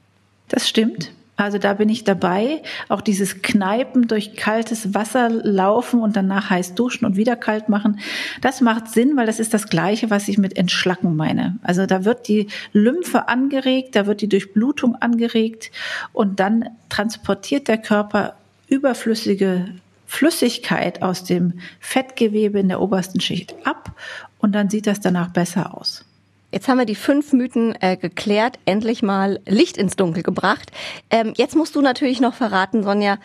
Das 0.50 0.68
stimmt. 0.68 1.12
Also 1.38 1.60
da 1.60 1.74
bin 1.76 1.88
ich 1.88 2.04
dabei. 2.04 2.64
Auch 2.90 3.02
dieses 3.02 3.44
Kneipen 3.44 4.08
durch 4.08 4.36
kaltes 4.36 4.96
Wasser 4.96 5.30
laufen 5.30 6.02
und 6.02 6.16
danach 6.16 6.50
heiß 6.50 6.74
duschen 6.74 7.06
und 7.06 7.16
wieder 7.16 7.36
kalt 7.36 7.70
machen. 7.70 8.00
Das 8.42 8.60
macht 8.60 8.90
Sinn, 8.90 9.16
weil 9.16 9.28
das 9.28 9.40
ist 9.40 9.54
das 9.54 9.70
Gleiche, 9.70 10.10
was 10.10 10.28
ich 10.28 10.40
mit 10.40 10.58
Entschlacken 10.58 11.16
meine. 11.16 11.58
Also 11.62 11.86
da 11.86 12.06
wird 12.06 12.28
die 12.28 12.48
Lymphe 12.74 13.28
angeregt, 13.28 13.96
da 13.96 14.08
wird 14.08 14.22
die 14.22 14.30
Durchblutung 14.30 14.96
angeregt 14.96 15.72
und 16.12 16.40
dann 16.40 16.70
transportiert 16.90 17.68
der 17.68 17.78
Körper 17.78 18.34
überflüssige 18.68 19.68
Flüssigkeit 20.08 21.04
aus 21.04 21.24
dem 21.24 21.60
Fettgewebe 21.80 22.60
in 22.60 22.70
der 22.70 22.82
obersten 22.82 23.20
Schicht 23.20 23.54
ab 23.64 23.92
und 24.40 24.54
dann 24.54 24.70
sieht 24.70 24.88
das 24.88 25.02
danach 25.02 25.30
besser 25.30 25.78
aus. 25.78 26.07
Jetzt 26.52 26.68
haben 26.68 26.78
wir 26.78 26.86
die 26.86 26.96
fünf 26.96 27.34
Mythen 27.34 27.76
äh, 27.82 27.98
geklärt, 27.98 28.58
endlich 28.66 29.04
mal 29.04 29.40
Licht 29.46 29.78
ins 29.78 29.96
Dunkel 29.96 30.24
gebracht. 30.24 30.72
Ähm, 31.10 31.34
jetzt 31.36 31.56
musst 31.56 31.76
du 31.76 31.82
natürlich 31.82 32.22
noch 32.22 32.34
verraten, 32.34 32.84
Sonja, 32.84 33.18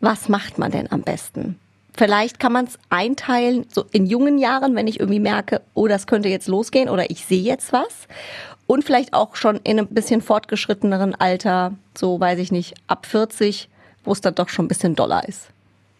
was 0.00 0.28
macht 0.28 0.58
man 0.58 0.70
denn 0.70 0.90
am 0.90 1.02
besten? 1.02 1.58
Vielleicht 1.94 2.40
kann 2.40 2.52
man 2.52 2.64
es 2.64 2.78
einteilen, 2.88 3.66
so 3.70 3.84
in 3.92 4.06
jungen 4.06 4.38
Jahren, 4.38 4.74
wenn 4.74 4.86
ich 4.86 5.00
irgendwie 5.00 5.20
merke, 5.20 5.60
oh, 5.74 5.86
das 5.86 6.06
könnte 6.06 6.30
jetzt 6.30 6.48
losgehen 6.48 6.88
oder 6.88 7.10
ich 7.10 7.26
sehe 7.26 7.42
jetzt 7.42 7.72
was. 7.72 8.08
Und 8.66 8.84
vielleicht 8.84 9.12
auch 9.12 9.36
schon 9.36 9.56
in 9.64 9.78
einem 9.78 9.88
bisschen 9.88 10.22
fortgeschritteneren 10.22 11.14
Alter, 11.14 11.74
so 11.94 12.18
weiß 12.18 12.38
ich 12.38 12.50
nicht, 12.50 12.74
ab 12.86 13.04
40, 13.04 13.68
wo 14.04 14.12
es 14.12 14.22
dann 14.22 14.34
doch 14.34 14.48
schon 14.48 14.64
ein 14.64 14.68
bisschen 14.68 14.94
doller 14.94 15.28
ist. 15.28 15.48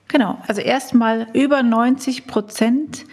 Genau, 0.09 0.38
also 0.47 0.62
erstmal 0.62 1.26
über 1.35 1.62
90 1.62 2.26
Prozent 2.26 3.05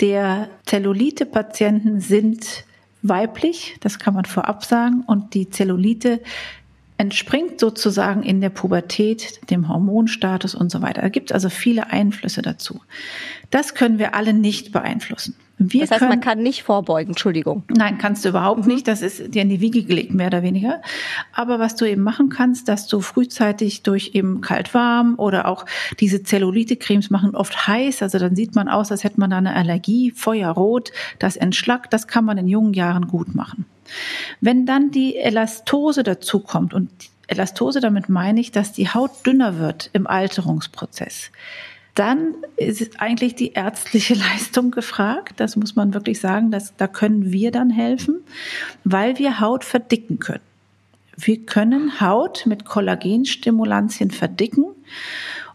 der 0.00 0.48
Zellulite-Patienten 0.66 2.00
sind 2.00 2.65
weiblich, 3.08 3.76
das 3.80 3.98
kann 3.98 4.14
man 4.14 4.24
vorab 4.24 4.64
sagen, 4.64 5.02
und 5.06 5.34
die 5.34 5.50
Zellulite 5.50 6.20
entspringt 6.98 7.60
sozusagen 7.60 8.22
in 8.22 8.40
der 8.40 8.50
Pubertät, 8.50 9.40
dem 9.50 9.68
Hormonstatus 9.68 10.54
und 10.54 10.70
so 10.70 10.80
weiter. 10.82 11.02
Da 11.02 11.08
gibt 11.08 11.30
es 11.30 11.34
also 11.34 11.50
viele 11.50 11.90
Einflüsse 11.90 12.42
dazu. 12.42 12.80
Das 13.50 13.74
können 13.74 13.98
wir 13.98 14.14
alle 14.14 14.32
nicht 14.32 14.72
beeinflussen. 14.72 15.36
Wir 15.58 15.80
das 15.80 15.90
heißt, 15.90 15.98
können, 16.00 16.10
man 16.10 16.20
kann 16.20 16.42
nicht 16.42 16.64
vorbeugen, 16.64 17.12
Entschuldigung. 17.12 17.62
Nein, 17.68 17.96
kannst 17.96 18.24
du 18.24 18.28
überhaupt 18.28 18.66
mhm. 18.66 18.74
nicht. 18.74 18.88
Das 18.88 19.00
ist 19.00 19.34
dir 19.34 19.42
in 19.42 19.48
die 19.48 19.60
Wiege 19.60 19.84
gelegt, 19.84 20.12
mehr 20.12 20.26
oder 20.26 20.42
weniger. 20.42 20.82
Aber 21.32 21.58
was 21.58 21.76
du 21.76 21.86
eben 21.86 22.02
machen 22.02 22.28
kannst, 22.28 22.68
dass 22.68 22.86
du 22.86 23.00
frühzeitig 23.00 23.82
durch 23.82 24.10
eben 24.14 24.42
kalt-warm 24.42 25.14
oder 25.16 25.48
auch 25.48 25.64
diese 25.98 26.22
Zellulite-Cremes 26.22 27.08
machen 27.08 27.34
oft 27.34 27.66
heiß. 27.66 28.02
Also 28.02 28.18
dann 28.18 28.36
sieht 28.36 28.54
man 28.54 28.68
aus, 28.68 28.90
als 28.90 29.02
hätte 29.02 29.18
man 29.18 29.30
da 29.30 29.38
eine 29.38 29.54
Allergie, 29.54 30.10
Feuerrot, 30.10 30.92
das 31.18 31.36
entschlackt. 31.36 31.92
Das 31.92 32.06
kann 32.06 32.26
man 32.26 32.36
in 32.36 32.48
jungen 32.48 32.74
Jahren 32.74 33.08
gut 33.08 33.34
machen. 33.34 33.64
Wenn 34.42 34.66
dann 34.66 34.90
die 34.90 35.16
Elastose 35.16 36.02
dazukommt 36.02 36.74
und 36.74 36.90
Elastose, 37.28 37.80
damit 37.80 38.08
meine 38.08 38.40
ich, 38.40 38.52
dass 38.52 38.72
die 38.72 38.88
Haut 38.88 39.10
dünner 39.24 39.58
wird 39.58 39.90
im 39.94 40.06
Alterungsprozess 40.06 41.30
dann 41.96 42.34
ist 42.56 43.00
eigentlich 43.00 43.34
die 43.34 43.54
ärztliche 43.54 44.14
Leistung 44.32 44.70
gefragt. 44.70 45.34
Das 45.38 45.56
muss 45.56 45.74
man 45.74 45.92
wirklich 45.92 46.20
sagen, 46.20 46.52
dass, 46.52 46.76
da 46.76 46.86
können 46.86 47.32
wir 47.32 47.50
dann 47.50 47.70
helfen, 47.70 48.20
weil 48.84 49.18
wir 49.18 49.40
Haut 49.40 49.64
verdicken 49.64 50.20
können. 50.20 50.42
Wir 51.16 51.44
können 51.44 52.00
Haut 52.00 52.44
mit 52.46 52.66
Kollagenstimulantien 52.66 54.10
verdicken. 54.10 54.66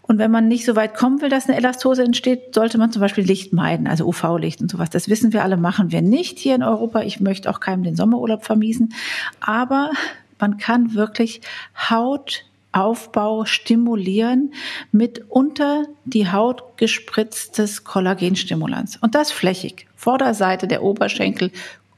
Und 0.02 0.18
wenn 0.18 0.32
man 0.32 0.48
nicht 0.48 0.66
so 0.66 0.76
weit 0.76 0.96
kommen 0.96 1.22
will, 1.22 1.30
dass 1.30 1.48
eine 1.48 1.58
Elastose 1.58 2.04
entsteht, 2.04 2.56
sollte 2.56 2.80
man 2.80 2.92
zum 2.92 3.02
Beispiel 3.02 3.24
Licht 3.24 3.54
meiden, 3.54 3.88
also 3.88 4.08
UV-Licht 4.08 4.60
und 4.60 4.72
sowas. 4.72 4.90
Das 4.90 5.08
wissen 5.08 5.32
wir 5.32 5.44
alle, 5.44 5.58
machen 5.58 5.92
wir 5.92 6.02
nicht 6.02 6.40
hier 6.40 6.56
in 6.56 6.64
Europa. 6.64 7.02
Ich 7.04 7.20
möchte 7.20 7.50
auch 7.50 7.60
keinem 7.60 7.84
den 7.84 7.96
Sommerurlaub 7.96 8.44
vermiesen. 8.44 8.94
Aber 9.40 9.92
man 10.40 10.58
kann 10.58 10.96
wirklich 10.96 11.42
Haut 11.90 12.44
Aufbau 12.72 13.46
stimulieren 13.46 14.54
mit 14.92 15.26
unter 15.30 15.86
die 16.06 16.32
Haut 16.32 16.78
gespritztes 16.78 17.84
Kollagenstimulanz. 17.84 18.98
Und 19.02 19.16
das 19.16 19.32
flächig. 19.32 19.88
Vorderseite 19.96 20.68
der 20.68 20.84
Oberschenkel 20.84 21.52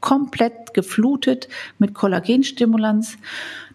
komplett 0.04 0.74
geflutet 0.74 1.48
mit 1.78 1.94
Kollagenstimulanz. 1.94 3.16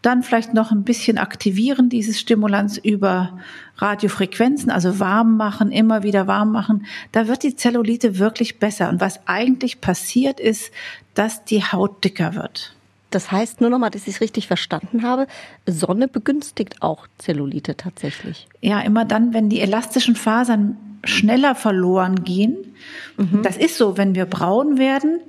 Dann 0.03 0.21
vielleicht 0.21 0.53
noch 0.53 0.71
ein 0.71 0.83
bisschen 0.83 1.17
aktivieren 1.17 1.89
dieses 1.89 2.19
Stimulanz 2.19 2.77
über 2.77 3.39
Radiofrequenzen, 3.77 4.69
also 4.69 4.99
warm 4.99 5.37
machen, 5.37 5.71
immer 5.71 6.03
wieder 6.03 6.27
warm 6.27 6.51
machen. 6.51 6.85
Da 7.11 7.27
wird 7.27 7.41
die 7.41 7.55
Zellulite 7.55 8.19
wirklich 8.19 8.59
besser. 8.59 8.89
Und 8.89 9.01
was 9.01 9.25
eigentlich 9.25 9.81
passiert 9.81 10.39
ist, 10.39 10.71
dass 11.15 11.45
die 11.45 11.63
Haut 11.63 12.03
dicker 12.03 12.35
wird. 12.35 12.75
Das 13.09 13.31
heißt 13.31 13.61
nur 13.61 13.69
nochmal, 13.69 13.89
dass 13.89 14.07
ich 14.07 14.15
es 14.15 14.21
richtig 14.21 14.47
verstanden 14.47 15.03
habe, 15.03 15.27
Sonne 15.65 16.07
begünstigt 16.07 16.81
auch 16.81 17.07
Zellulite 17.17 17.75
tatsächlich. 17.75 18.47
Ja, 18.61 18.79
immer 18.81 19.05
dann, 19.05 19.33
wenn 19.33 19.49
die 19.49 19.61
elastischen 19.61 20.15
Fasern 20.15 20.77
schneller 21.03 21.55
verloren 21.55 22.23
gehen. 22.23 22.57
Mhm. 23.17 23.41
Das 23.41 23.57
ist 23.57 23.77
so, 23.77 23.97
wenn 23.97 24.15
wir 24.15 24.25
braun 24.25 24.77
werden, 24.77 25.21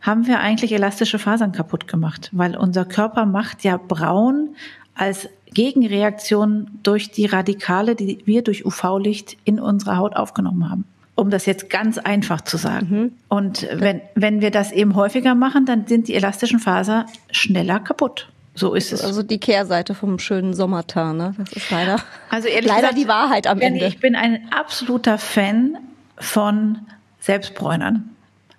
haben 0.00 0.26
wir 0.26 0.40
eigentlich 0.40 0.72
elastische 0.72 1.18
Fasern 1.18 1.52
kaputt 1.52 1.88
gemacht, 1.88 2.30
weil 2.32 2.56
unser 2.56 2.84
Körper 2.84 3.26
macht 3.26 3.64
ja 3.64 3.76
braun 3.76 4.50
als 4.94 5.28
Gegenreaktion 5.52 6.70
durch 6.82 7.10
die 7.10 7.26
Radikale, 7.26 7.96
die 7.96 8.18
wir 8.24 8.42
durch 8.42 8.64
UV-Licht 8.64 9.36
in 9.44 9.58
unsere 9.58 9.96
Haut 9.96 10.14
aufgenommen 10.14 10.70
haben 10.70 10.84
um 11.16 11.30
das 11.30 11.46
jetzt 11.46 11.68
ganz 11.68 11.98
einfach 11.98 12.42
zu 12.42 12.58
sagen. 12.58 12.86
Mhm. 12.88 13.12
Und 13.28 13.66
wenn, 13.72 14.00
wenn 14.14 14.40
wir 14.40 14.52
das 14.52 14.70
eben 14.70 14.94
häufiger 14.94 15.34
machen, 15.34 15.66
dann 15.66 15.86
sind 15.86 16.06
die 16.06 16.14
elastischen 16.14 16.60
Fasern 16.60 17.06
schneller 17.32 17.80
kaputt. 17.80 18.28
So 18.54 18.74
ist 18.74 18.92
es. 18.92 19.02
Also 19.02 19.22
die 19.22 19.38
Kehrseite 19.38 19.94
vom 19.94 20.18
schönen 20.18 20.54
Sommertar, 20.54 21.12
ne? 21.12 21.34
Das 21.36 21.52
ist 21.52 21.70
leider, 21.70 22.00
also 22.30 22.48
ehrlich 22.48 22.68
leider 22.68 22.88
gesagt, 22.88 22.98
die 22.98 23.08
Wahrheit 23.08 23.46
am 23.46 23.60
Ende. 23.60 23.86
Ich 23.86 23.98
bin 23.98 24.14
ein 24.14 24.48
absoluter 24.50 25.18
Fan 25.18 25.76
von 26.16 26.78
Selbstbräunern. 27.20 28.10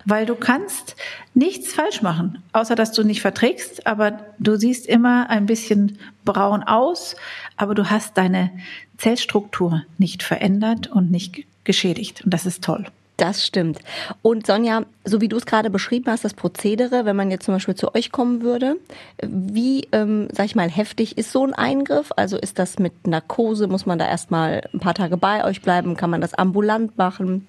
Weil 0.04 0.24
du 0.24 0.36
kannst 0.36 0.96
nichts 1.34 1.74
falsch 1.74 2.00
machen, 2.00 2.42
außer 2.52 2.74
dass 2.74 2.92
du 2.92 3.02
nicht 3.02 3.20
verträgst, 3.20 3.86
aber 3.86 4.20
du 4.38 4.56
siehst 4.56 4.86
immer 4.86 5.28
ein 5.28 5.44
bisschen 5.44 5.98
braun 6.24 6.62
aus, 6.62 7.14
aber 7.56 7.74
du 7.74 7.90
hast 7.90 8.16
deine 8.16 8.50
Zellstruktur 8.96 9.82
nicht 9.98 10.22
verändert 10.22 10.86
und 10.86 11.10
nicht 11.10 11.44
geschädigt. 11.68 12.24
Und 12.24 12.34
das 12.34 12.46
ist 12.46 12.64
toll. 12.64 12.86
Das 13.18 13.44
stimmt. 13.44 13.80
Und 14.22 14.46
Sonja, 14.46 14.82
so 15.04 15.20
wie 15.20 15.28
du 15.28 15.36
es 15.36 15.44
gerade 15.44 15.70
beschrieben 15.70 16.06
hast, 16.08 16.24
das 16.24 16.34
Prozedere, 16.34 17.04
wenn 17.04 17.16
man 17.16 17.32
jetzt 17.32 17.44
zum 17.44 17.54
Beispiel 17.54 17.74
zu 17.74 17.92
euch 17.94 18.12
kommen 18.12 18.42
würde, 18.42 18.76
wie, 19.20 19.88
ähm, 19.90 20.28
sag 20.32 20.46
ich 20.46 20.54
mal, 20.54 20.70
heftig 20.70 21.18
ist 21.18 21.32
so 21.32 21.44
ein 21.44 21.52
Eingriff? 21.52 22.12
Also 22.14 22.38
ist 22.38 22.60
das 22.60 22.78
mit 22.78 23.08
Narkose? 23.08 23.66
Muss 23.66 23.86
man 23.86 23.98
da 23.98 24.08
erstmal 24.08 24.68
ein 24.72 24.78
paar 24.78 24.94
Tage 24.94 25.16
bei 25.16 25.44
euch 25.44 25.62
bleiben? 25.62 25.96
Kann 25.96 26.10
man 26.10 26.20
das 26.20 26.34
ambulant 26.34 26.96
machen? 26.96 27.48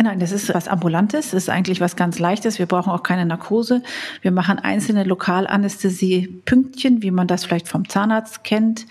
Nein, 0.00 0.20
das 0.20 0.30
ist 0.30 0.54
was 0.54 0.68
Ambulantes, 0.68 1.32
das 1.32 1.42
ist 1.42 1.48
eigentlich 1.48 1.80
was 1.80 1.96
ganz 1.96 2.20
Leichtes. 2.20 2.60
Wir 2.60 2.66
brauchen 2.66 2.92
auch 2.92 3.02
keine 3.02 3.26
Narkose. 3.26 3.82
Wir 4.22 4.30
machen 4.30 4.60
einzelne 4.60 5.02
Lokalanästhesie-Pünktchen, 5.02 7.02
wie 7.02 7.10
man 7.10 7.26
das 7.26 7.44
vielleicht 7.44 7.66
vom 7.66 7.88
Zahnarzt 7.88 8.44
kennt. 8.44 8.86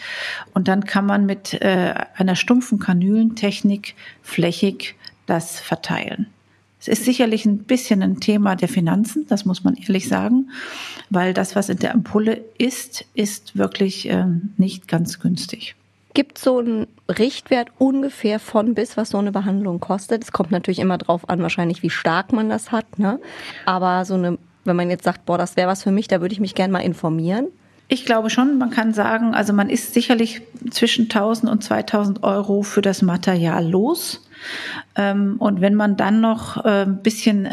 Und 0.53 0.67
dann 0.67 0.83
kann 0.83 1.05
man 1.05 1.25
mit 1.25 1.53
äh, 1.61 1.93
einer 2.15 2.35
stumpfen 2.35 2.79
Kanülentechnik 2.79 3.95
flächig 4.21 4.95
das 5.27 5.61
verteilen. 5.61 6.27
Es 6.79 6.89
ist 6.89 7.05
sicherlich 7.05 7.45
ein 7.45 7.59
bisschen 7.59 8.03
ein 8.03 8.19
Thema 8.19 8.57
der 8.57 8.67
Finanzen, 8.67 9.25
das 9.27 9.45
muss 9.45 9.63
man 9.63 9.75
ehrlich 9.75 10.09
sagen, 10.09 10.49
weil 11.09 11.33
das, 11.33 11.55
was 11.55 11.69
in 11.69 11.79
der 11.79 11.93
Ampulle 11.93 12.43
ist, 12.57 13.05
ist 13.13 13.57
wirklich 13.57 14.09
äh, 14.09 14.25
nicht 14.57 14.89
ganz 14.89 15.19
günstig. 15.19 15.76
Gibt 16.17 16.39
so 16.39 16.57
einen 16.57 16.87
Richtwert 17.07 17.67
ungefähr 17.77 18.39
von 18.39 18.73
bis, 18.73 18.97
was 18.97 19.11
so 19.11 19.19
eine 19.19 19.31
Behandlung 19.31 19.79
kostet? 19.79 20.23
Es 20.23 20.31
kommt 20.31 20.49
natürlich 20.49 20.79
immer 20.79 20.97
drauf 20.97 21.29
an, 21.29 21.43
wahrscheinlich, 21.43 21.83
wie 21.83 21.91
stark 21.91 22.33
man 22.33 22.49
das 22.49 22.71
hat. 22.71 22.97
Ne? 22.97 23.19
Aber 23.67 24.03
so 24.03 24.15
eine, 24.15 24.39
wenn 24.65 24.75
man 24.75 24.89
jetzt 24.89 25.03
sagt, 25.03 25.27
boah, 25.27 25.37
das 25.37 25.55
wäre 25.57 25.67
was 25.67 25.83
für 25.83 25.91
mich, 25.91 26.07
da 26.07 26.19
würde 26.19 26.33
ich 26.33 26.39
mich 26.39 26.55
gerne 26.55 26.73
mal 26.73 26.79
informieren. 26.79 27.49
Ich 27.87 28.03
glaube 28.03 28.31
schon, 28.31 28.57
man 28.57 28.71
kann 28.71 28.95
sagen, 28.95 29.35
also 29.35 29.53
man 29.53 29.69
ist 29.69 29.93
sicherlich 29.93 30.41
zwischen 30.71 31.03
1000 31.03 31.51
und 31.51 31.63
2000 31.63 32.23
Euro 32.23 32.63
für 32.63 32.81
das 32.81 33.03
Material 33.03 33.69
los. 33.69 34.27
Ähm, 34.95 35.35
und 35.37 35.61
wenn 35.61 35.75
man 35.75 35.97
dann 35.97 36.19
noch 36.19 36.65
äh, 36.65 36.85
ein 36.85 37.03
bisschen 37.03 37.47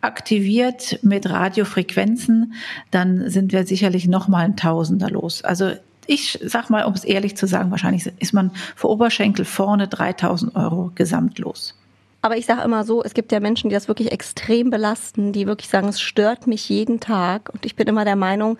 aktiviert 0.00 1.00
mit 1.02 1.28
Radiofrequenzen, 1.28 2.54
dann 2.90 3.28
sind 3.28 3.52
wir 3.52 3.66
sicherlich 3.66 4.08
noch 4.08 4.26
mal 4.26 4.46
ein 4.46 4.56
Tausender 4.56 5.10
los. 5.10 5.44
Also 5.44 5.72
ich 6.06 6.38
sag 6.44 6.70
mal, 6.70 6.84
um 6.84 6.92
es 6.92 7.04
ehrlich 7.04 7.36
zu 7.36 7.46
sagen, 7.46 7.70
wahrscheinlich 7.70 8.10
ist 8.18 8.32
man 8.32 8.50
für 8.74 8.88
Oberschenkel 8.88 9.44
vorne 9.44 9.88
3000 9.88 10.54
Euro 10.56 10.92
gesamt 10.94 11.38
los. 11.38 11.74
Aber 12.22 12.36
ich 12.36 12.46
sage 12.46 12.62
immer 12.62 12.82
so, 12.82 13.04
es 13.04 13.14
gibt 13.14 13.30
ja 13.30 13.38
Menschen, 13.38 13.70
die 13.70 13.74
das 13.74 13.86
wirklich 13.86 14.10
extrem 14.10 14.70
belasten, 14.70 15.32
die 15.32 15.46
wirklich 15.46 15.68
sagen, 15.68 15.86
es 15.88 16.00
stört 16.00 16.48
mich 16.48 16.68
jeden 16.68 16.98
Tag. 16.98 17.50
Und 17.52 17.64
ich 17.64 17.76
bin 17.76 17.86
immer 17.86 18.04
der 18.04 18.16
Meinung, 18.16 18.58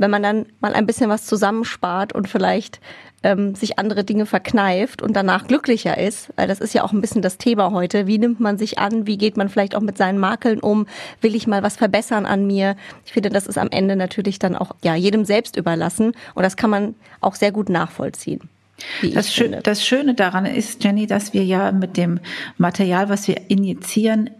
wenn 0.00 0.10
man 0.10 0.22
dann 0.22 0.46
mal 0.60 0.72
ein 0.72 0.86
bisschen 0.86 1.10
was 1.10 1.26
zusammenspart 1.26 2.14
und 2.14 2.26
vielleicht 2.26 2.80
ähm, 3.22 3.54
sich 3.54 3.78
andere 3.78 4.02
Dinge 4.02 4.24
verkneift 4.24 5.02
und 5.02 5.14
danach 5.14 5.46
glücklicher 5.46 5.98
ist, 5.98 6.30
weil 6.36 6.48
das 6.48 6.58
ist 6.60 6.72
ja 6.72 6.82
auch 6.84 6.92
ein 6.92 7.02
bisschen 7.02 7.20
das 7.20 7.36
Thema 7.36 7.70
heute. 7.70 8.06
Wie 8.06 8.18
nimmt 8.18 8.40
man 8.40 8.56
sich 8.56 8.78
an? 8.78 9.06
Wie 9.06 9.18
geht 9.18 9.36
man 9.36 9.50
vielleicht 9.50 9.76
auch 9.76 9.82
mit 9.82 9.98
seinen 9.98 10.18
Makeln 10.18 10.58
um? 10.58 10.86
Will 11.20 11.34
ich 11.34 11.46
mal 11.46 11.62
was 11.62 11.76
verbessern 11.76 12.24
an 12.24 12.46
mir? 12.46 12.76
Ich 13.04 13.12
finde, 13.12 13.28
das 13.28 13.46
ist 13.46 13.58
am 13.58 13.68
Ende 13.70 13.94
natürlich 13.94 14.38
dann 14.38 14.56
auch 14.56 14.72
ja 14.82 14.94
jedem 14.94 15.26
selbst 15.26 15.56
überlassen 15.56 16.12
und 16.34 16.42
das 16.42 16.56
kann 16.56 16.70
man 16.70 16.94
auch 17.20 17.34
sehr 17.34 17.52
gut 17.52 17.68
nachvollziehen. 17.68 18.48
Das, 19.12 19.30
Schö 19.30 19.48
das 19.48 19.84
Schöne 19.84 20.14
daran 20.14 20.46
ist, 20.46 20.82
Jenny, 20.82 21.06
dass 21.06 21.34
wir 21.34 21.44
ja 21.44 21.70
mit 21.72 21.98
dem 21.98 22.20
Material, 22.56 23.10
was 23.10 23.28
wir 23.28 23.50
injizieren, 23.50 24.30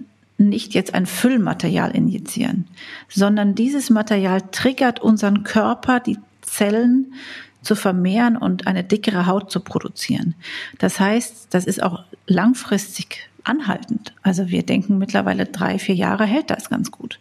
nicht 0.48 0.74
jetzt 0.74 0.94
ein 0.94 1.06
Füllmaterial 1.06 1.90
injizieren, 1.92 2.66
sondern 3.08 3.54
dieses 3.54 3.90
Material 3.90 4.40
triggert 4.50 5.00
unseren 5.00 5.44
Körper, 5.44 6.00
die 6.00 6.18
Zellen 6.42 7.14
zu 7.62 7.74
vermehren 7.74 8.36
und 8.36 8.66
eine 8.66 8.84
dickere 8.84 9.26
Haut 9.26 9.50
zu 9.50 9.60
produzieren. 9.60 10.34
Das 10.78 10.98
heißt, 10.98 11.48
das 11.50 11.66
ist 11.66 11.82
auch 11.82 12.04
langfristig 12.26 13.28
anhaltend. 13.44 14.14
Also 14.22 14.48
wir 14.48 14.62
denken 14.62 14.98
mittlerweile 14.98 15.46
drei, 15.46 15.78
vier 15.78 15.94
Jahre 15.94 16.24
hält 16.24 16.50
das 16.50 16.70
ganz 16.70 16.90
gut. 16.90 17.18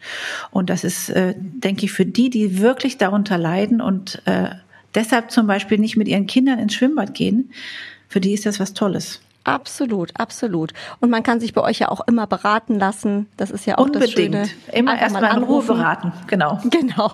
Und 0.52 0.70
das 0.70 0.84
ist, 0.84 1.10
äh, 1.10 1.36
denke 1.38 1.86
ich, 1.86 1.92
für 1.92 2.06
die, 2.06 2.30
die 2.30 2.60
wirklich 2.60 2.98
darunter 2.98 3.38
leiden 3.38 3.82
und 3.82 4.22
äh, 4.26 4.50
deshalb 4.96 5.32
zum 5.32 5.48
Beispiel 5.48 5.78
nicht 5.78 5.98
mit 5.98 6.08
ihren 6.08 6.28
Kindern 6.28 6.60
ins 6.60 6.74
Schwimmbad 6.74 7.14
gehen, 7.14 7.52
für 8.08 8.20
die 8.20 8.34
ist 8.34 8.46
das 8.46 8.60
was 8.60 8.74
Tolles. 8.74 9.22
Absolut, 9.44 10.12
absolut. 10.20 10.74
Und 11.00 11.10
man 11.10 11.24
kann 11.24 11.40
sich 11.40 11.54
bei 11.54 11.62
euch 11.62 11.80
ja 11.80 11.90
auch 11.90 12.02
immer 12.08 12.28
beraten 12.28 12.78
lassen. 12.78 13.28
Das 13.38 13.52
ist 13.52 13.66
ja 13.66 13.78
auch 13.78 13.86
Unbedingt. 13.86 14.34
das 14.34 14.50
Schöne. 14.50 14.50
Immer 14.72 15.00
erstmal 15.00 15.36
in 15.36 15.44
Ruhe 15.44 15.64
beraten. 15.64 16.12
Genau. 16.28 16.60
Genau. 16.70 17.12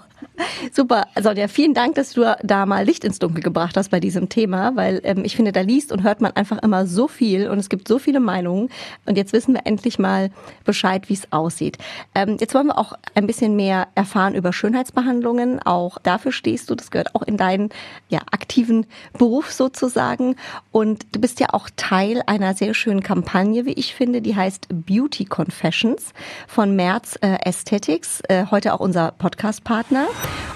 Super. 0.71 1.07
Sonja, 1.21 1.47
vielen 1.47 1.73
Dank, 1.73 1.95
dass 1.95 2.13
du 2.13 2.35
da 2.43 2.65
mal 2.65 2.83
Licht 2.85 3.03
ins 3.03 3.19
Dunkel 3.19 3.43
gebracht 3.43 3.77
hast 3.77 3.89
bei 3.89 3.99
diesem 3.99 4.29
Thema, 4.29 4.75
weil 4.75 5.01
ähm, 5.03 5.23
ich 5.23 5.35
finde, 5.35 5.51
da 5.51 5.61
liest 5.61 5.91
und 5.91 6.03
hört 6.03 6.21
man 6.21 6.31
einfach 6.33 6.61
immer 6.61 6.87
so 6.87 7.07
viel 7.07 7.49
und 7.49 7.59
es 7.59 7.69
gibt 7.69 7.87
so 7.87 7.99
viele 7.99 8.19
Meinungen. 8.19 8.69
Und 9.05 9.17
jetzt 9.17 9.33
wissen 9.33 9.53
wir 9.53 9.61
endlich 9.65 9.99
mal 9.99 10.31
Bescheid, 10.63 11.09
wie 11.09 11.13
es 11.13 11.31
aussieht. 11.31 11.77
Ähm, 12.13 12.37
jetzt 12.39 12.53
wollen 12.53 12.67
wir 12.67 12.77
auch 12.77 12.93
ein 13.13 13.27
bisschen 13.27 13.55
mehr 13.55 13.87
erfahren 13.95 14.35
über 14.35 14.53
Schönheitsbehandlungen. 14.53 15.61
Auch 15.61 15.97
dafür 15.99 16.31
stehst 16.31 16.69
du. 16.69 16.75
Das 16.75 16.91
gehört 16.91 17.15
auch 17.15 17.23
in 17.23 17.37
deinen 17.37 17.69
ja, 18.09 18.19
aktiven 18.31 18.85
Beruf 19.17 19.51
sozusagen. 19.51 20.35
Und 20.71 21.05
du 21.13 21.19
bist 21.19 21.39
ja 21.39 21.47
auch 21.51 21.69
Teil 21.75 22.21
einer 22.25 22.53
sehr 22.53 22.73
schönen 22.73 23.01
Kampagne, 23.01 23.65
wie 23.65 23.73
ich 23.73 23.93
finde, 23.93 24.21
die 24.21 24.35
heißt 24.35 24.67
Beauty 24.69 25.25
Confessions 25.25 26.13
von 26.47 26.75
Merz 26.75 27.17
äh, 27.21 27.37
Aesthetics, 27.45 28.21
äh, 28.27 28.45
heute 28.51 28.73
auch 28.73 28.79
unser 28.79 29.11
Podcast-Partner. 29.11 30.07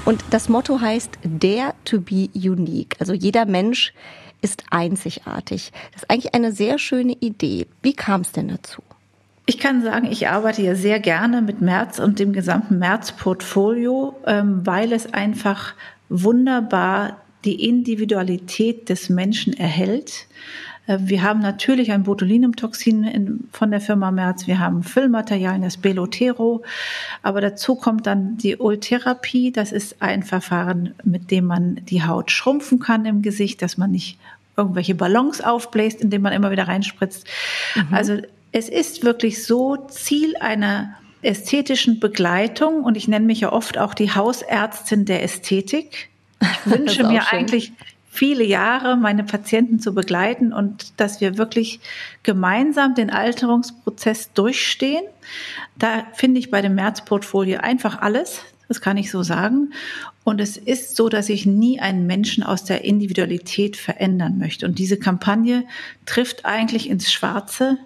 Und 0.05 0.23
das 0.31 0.49
Motto 0.49 0.81
heißt 0.81 1.19
Dare 1.23 1.73
to 1.85 2.01
be 2.01 2.29
unique. 2.33 2.95
Also 2.99 3.13
jeder 3.13 3.45
Mensch 3.45 3.93
ist 4.41 4.63
einzigartig. 4.69 5.71
Das 5.91 6.03
ist 6.03 6.09
eigentlich 6.09 6.33
eine 6.33 6.51
sehr 6.51 6.79
schöne 6.79 7.13
Idee. 7.13 7.67
Wie 7.81 7.93
kam 7.93 8.21
es 8.21 8.31
denn 8.31 8.47
dazu? 8.47 8.81
Ich 9.45 9.57
kann 9.57 9.81
sagen, 9.81 10.07
ich 10.11 10.27
arbeite 10.27 10.61
ja 10.61 10.75
sehr 10.75 10.99
gerne 10.99 11.41
mit 11.41 11.59
März 11.59 11.97
und 11.99 12.19
dem 12.19 12.33
gesamten 12.33 12.77
März-Portfolio, 12.77 14.15
ähm, 14.27 14.61
weil 14.63 14.93
es 14.93 15.11
einfach 15.13 15.73
wunderbar 16.07 17.17
die 17.45 17.67
Individualität 17.67 18.89
des 18.89 19.09
Menschen 19.09 19.53
erhält. 19.53 20.27
Äh, 20.89 20.97
wir 21.01 21.23
haben 21.23 21.39
natürlich 21.39 21.91
ein 21.91 22.03
Botulinumtoxin 22.03 23.47
von 23.53 23.71
der 23.71 23.79
Firma 23.79 24.11
Merz. 24.11 24.47
Wir 24.47 24.59
haben 24.59 24.83
Füllmaterialien, 24.83 25.61
das 25.61 25.77
Belotero. 25.77 26.63
Aber 27.21 27.39
dazu 27.39 27.75
kommt 27.75 28.07
dann 28.07 28.37
die 28.37 28.57
Ultherapie. 28.57 29.51
Das 29.51 29.71
ist 29.71 30.01
ein 30.01 30.23
Verfahren, 30.23 30.95
mit 31.03 31.31
dem 31.31 31.45
man 31.45 31.79
die 31.85 32.03
Haut 32.03 32.31
schrumpfen 32.31 32.79
kann 32.79 33.05
im 33.05 33.21
Gesicht, 33.21 33.61
dass 33.61 33.77
man 33.77 33.91
nicht 33.91 34.17
irgendwelche 34.57 34.95
Ballons 34.95 35.39
aufbläst, 35.39 36.01
indem 36.01 36.23
man 36.23 36.33
immer 36.33 36.51
wieder 36.51 36.67
reinspritzt. 36.67 37.25
Mhm. 37.75 37.87
Also 37.91 38.17
es 38.51 38.67
ist 38.67 39.03
wirklich 39.05 39.45
so 39.45 39.77
Ziel 39.87 40.35
einer 40.41 40.95
ästhetischen 41.21 41.99
Begleitung 41.99 42.83
und 42.83 42.97
ich 42.97 43.07
nenne 43.07 43.25
mich 43.25 43.41
ja 43.41 43.51
oft 43.51 43.77
auch 43.77 43.93
die 43.93 44.11
Hausärztin 44.11 45.05
der 45.05 45.23
Ästhetik. 45.23 46.09
Ich 46.41 46.65
wünsche 46.71 47.03
mir 47.03 47.21
schön. 47.21 47.39
eigentlich 47.39 47.73
viele 48.19 48.43
Jahre 48.43 48.97
meine 48.97 49.23
Patienten 49.23 49.79
zu 49.79 49.95
begleiten 49.95 50.51
und 50.51 50.99
dass 50.99 51.21
wir 51.21 51.37
wirklich 51.37 51.79
gemeinsam 52.21 52.93
den 52.93 53.11
Alterungsprozess 53.11 54.33
durchstehen. 54.33 55.05
Da 55.77 56.05
finde 56.15 56.41
ich 56.41 56.51
bei 56.51 56.61
dem 56.61 56.75
März-Portfolio 56.75 57.61
einfach 57.61 58.01
alles. 58.01 58.41
Das 58.67 58.81
kann 58.81 58.97
ich 58.97 59.09
so 59.09 59.23
sagen. 59.23 59.71
Und 60.25 60.41
es 60.41 60.57
ist 60.57 60.97
so, 60.97 61.07
dass 61.07 61.29
ich 61.29 61.45
nie 61.45 61.79
einen 61.79 62.07
Menschen 62.07 62.43
aus 62.43 62.65
der 62.65 62.83
Individualität 62.83 63.77
verändern 63.77 64.37
möchte. 64.37 64.65
Und 64.65 64.79
diese 64.79 64.99
Kampagne 64.99 65.63
trifft 66.05 66.43
eigentlich 66.43 66.89
ins 66.89 67.13
Schwarze, 67.13 67.77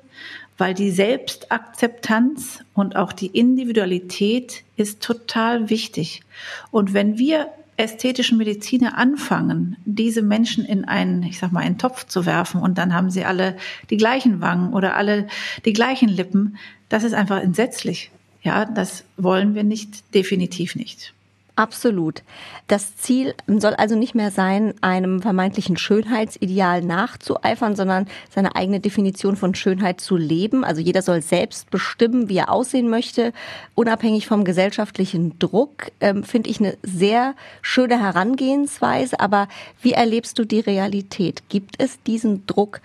weil 0.58 0.74
die 0.74 0.90
Selbstakzeptanz 0.90 2.64
und 2.74 2.96
auch 2.96 3.14
die 3.14 3.28
Individualität 3.28 4.64
ist 4.78 5.04
total 5.04 5.70
wichtig. 5.70 6.24
Und 6.72 6.96
wenn 6.96 7.20
wir 7.20 7.50
ästhetischen 7.84 8.38
Mediziner 8.38 8.98
anfangen, 8.98 9.78
diese 9.86 10.22
Menschen 10.22 10.66
in 10.66 10.86
einen, 10.86 11.24
ich 11.24 11.40
sag 11.40 11.52
mal, 11.52 11.60
einen 11.60 11.78
Topf 11.78 12.06
zu 12.06 12.26
werfen 12.26 12.62
und 12.62 12.78
dann 12.78 12.94
haben 12.94 13.10
sie 13.10 13.26
alle 13.26 13.58
die 13.90 13.98
gleichen 13.98 14.42
Wangen 14.42 14.74
oder 14.74 14.96
alle 14.96 15.28
die 15.66 15.74
gleichen 15.74 16.10
Lippen, 16.10 16.58
das 16.90 17.04
ist 17.04 17.14
einfach 17.14 17.42
entsetzlich. 17.42 18.12
Ja, 18.42 18.66
das 18.66 19.06
wollen 19.18 19.56
wir 19.56 19.64
nicht, 19.64 20.14
definitiv 20.14 20.76
nicht. 20.76 21.14
Absolut. 21.56 22.24
Das 22.66 22.98
Ziel 22.98 23.36
soll 23.46 23.76
also 23.76 23.96
nicht 23.96 24.16
mehr 24.16 24.32
sein, 24.32 24.74
einem 24.82 25.22
vermeintlichen 25.22 25.78
Schönheitsideal 25.78 26.82
nachzueifern, 26.82 27.76
sondern 27.76 28.08
seine 28.34 28.56
eigene 28.56 28.80
Definition 28.80 29.36
von 29.36 29.54
Schönheit 29.54 30.02
zu 30.02 30.18
leben. 30.18 30.64
Also 30.64 30.82
jeder 30.82 31.04
soll 31.04 31.22
selbst 31.22 31.70
bestimmen, 31.70 32.28
wie 32.28 32.38
er 32.38 32.52
aussehen 32.52 32.90
möchte, 32.90 33.34
unabhängig 33.76 34.26
vom 34.26 34.46
gesellschaftlichen 34.46 35.38
Druck. 35.38 35.92
Ähm, 36.00 36.24
Finde 36.24 36.50
ich 36.50 36.60
eine 36.60 36.76
sehr 36.82 37.36
schöne 37.62 38.02
Herangehensweise. 38.02 39.20
Aber 39.20 39.48
wie 39.80 39.94
erlebst 39.94 40.40
du 40.40 40.46
die 40.46 40.62
Realität? 40.62 41.44
Gibt 41.50 41.76
es 41.78 42.02
diesen 42.02 42.48
Druck 42.48 42.82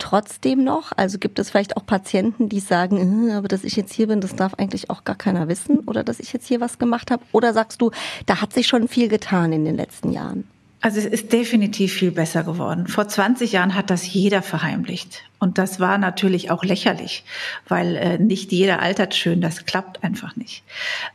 trotzdem 0.00 0.64
noch? 0.64 0.92
Also 0.96 1.18
gibt 1.18 1.38
es 1.38 1.50
vielleicht 1.50 1.76
auch 1.76 1.86
Patienten, 1.86 2.48
die 2.48 2.60
sagen, 2.60 3.28
äh, 3.28 3.34
aber 3.34 3.48
dass 3.48 3.62
ich 3.64 3.76
jetzt 3.76 3.92
hier 3.92 4.08
bin, 4.08 4.20
das 4.20 4.34
darf 4.34 4.54
eigentlich 4.54 4.90
auch 4.90 5.04
gar 5.04 5.16
keiner 5.16 5.46
wissen 5.48 5.80
oder 5.80 6.02
dass 6.02 6.18
ich 6.18 6.32
jetzt 6.32 6.46
hier 6.46 6.60
was 6.60 6.78
gemacht 6.78 7.10
habe? 7.10 7.22
Oder 7.32 7.52
sagst 7.52 7.80
du, 7.80 7.90
da 8.26 8.40
hat 8.40 8.52
sich 8.52 8.66
schon 8.66 8.88
viel 8.88 9.08
getan 9.08 9.52
in 9.52 9.64
den 9.64 9.76
letzten 9.76 10.10
Jahren? 10.10 10.48
Also 10.82 10.98
es 10.98 11.04
ist 11.04 11.32
definitiv 11.32 11.92
viel 11.92 12.10
besser 12.10 12.42
geworden. 12.42 12.86
Vor 12.86 13.06
20 13.06 13.52
Jahren 13.52 13.74
hat 13.74 13.90
das 13.90 14.10
jeder 14.10 14.40
verheimlicht. 14.40 15.24
Und 15.38 15.56
das 15.56 15.80
war 15.80 15.98
natürlich 15.98 16.50
auch 16.50 16.64
lächerlich, 16.64 17.24
weil 17.66 17.96
äh, 17.96 18.18
nicht 18.18 18.52
jeder 18.52 18.80
altert 18.80 19.14
schön, 19.14 19.40
das 19.40 19.64
klappt 19.64 20.04
einfach 20.04 20.36
nicht. 20.36 20.62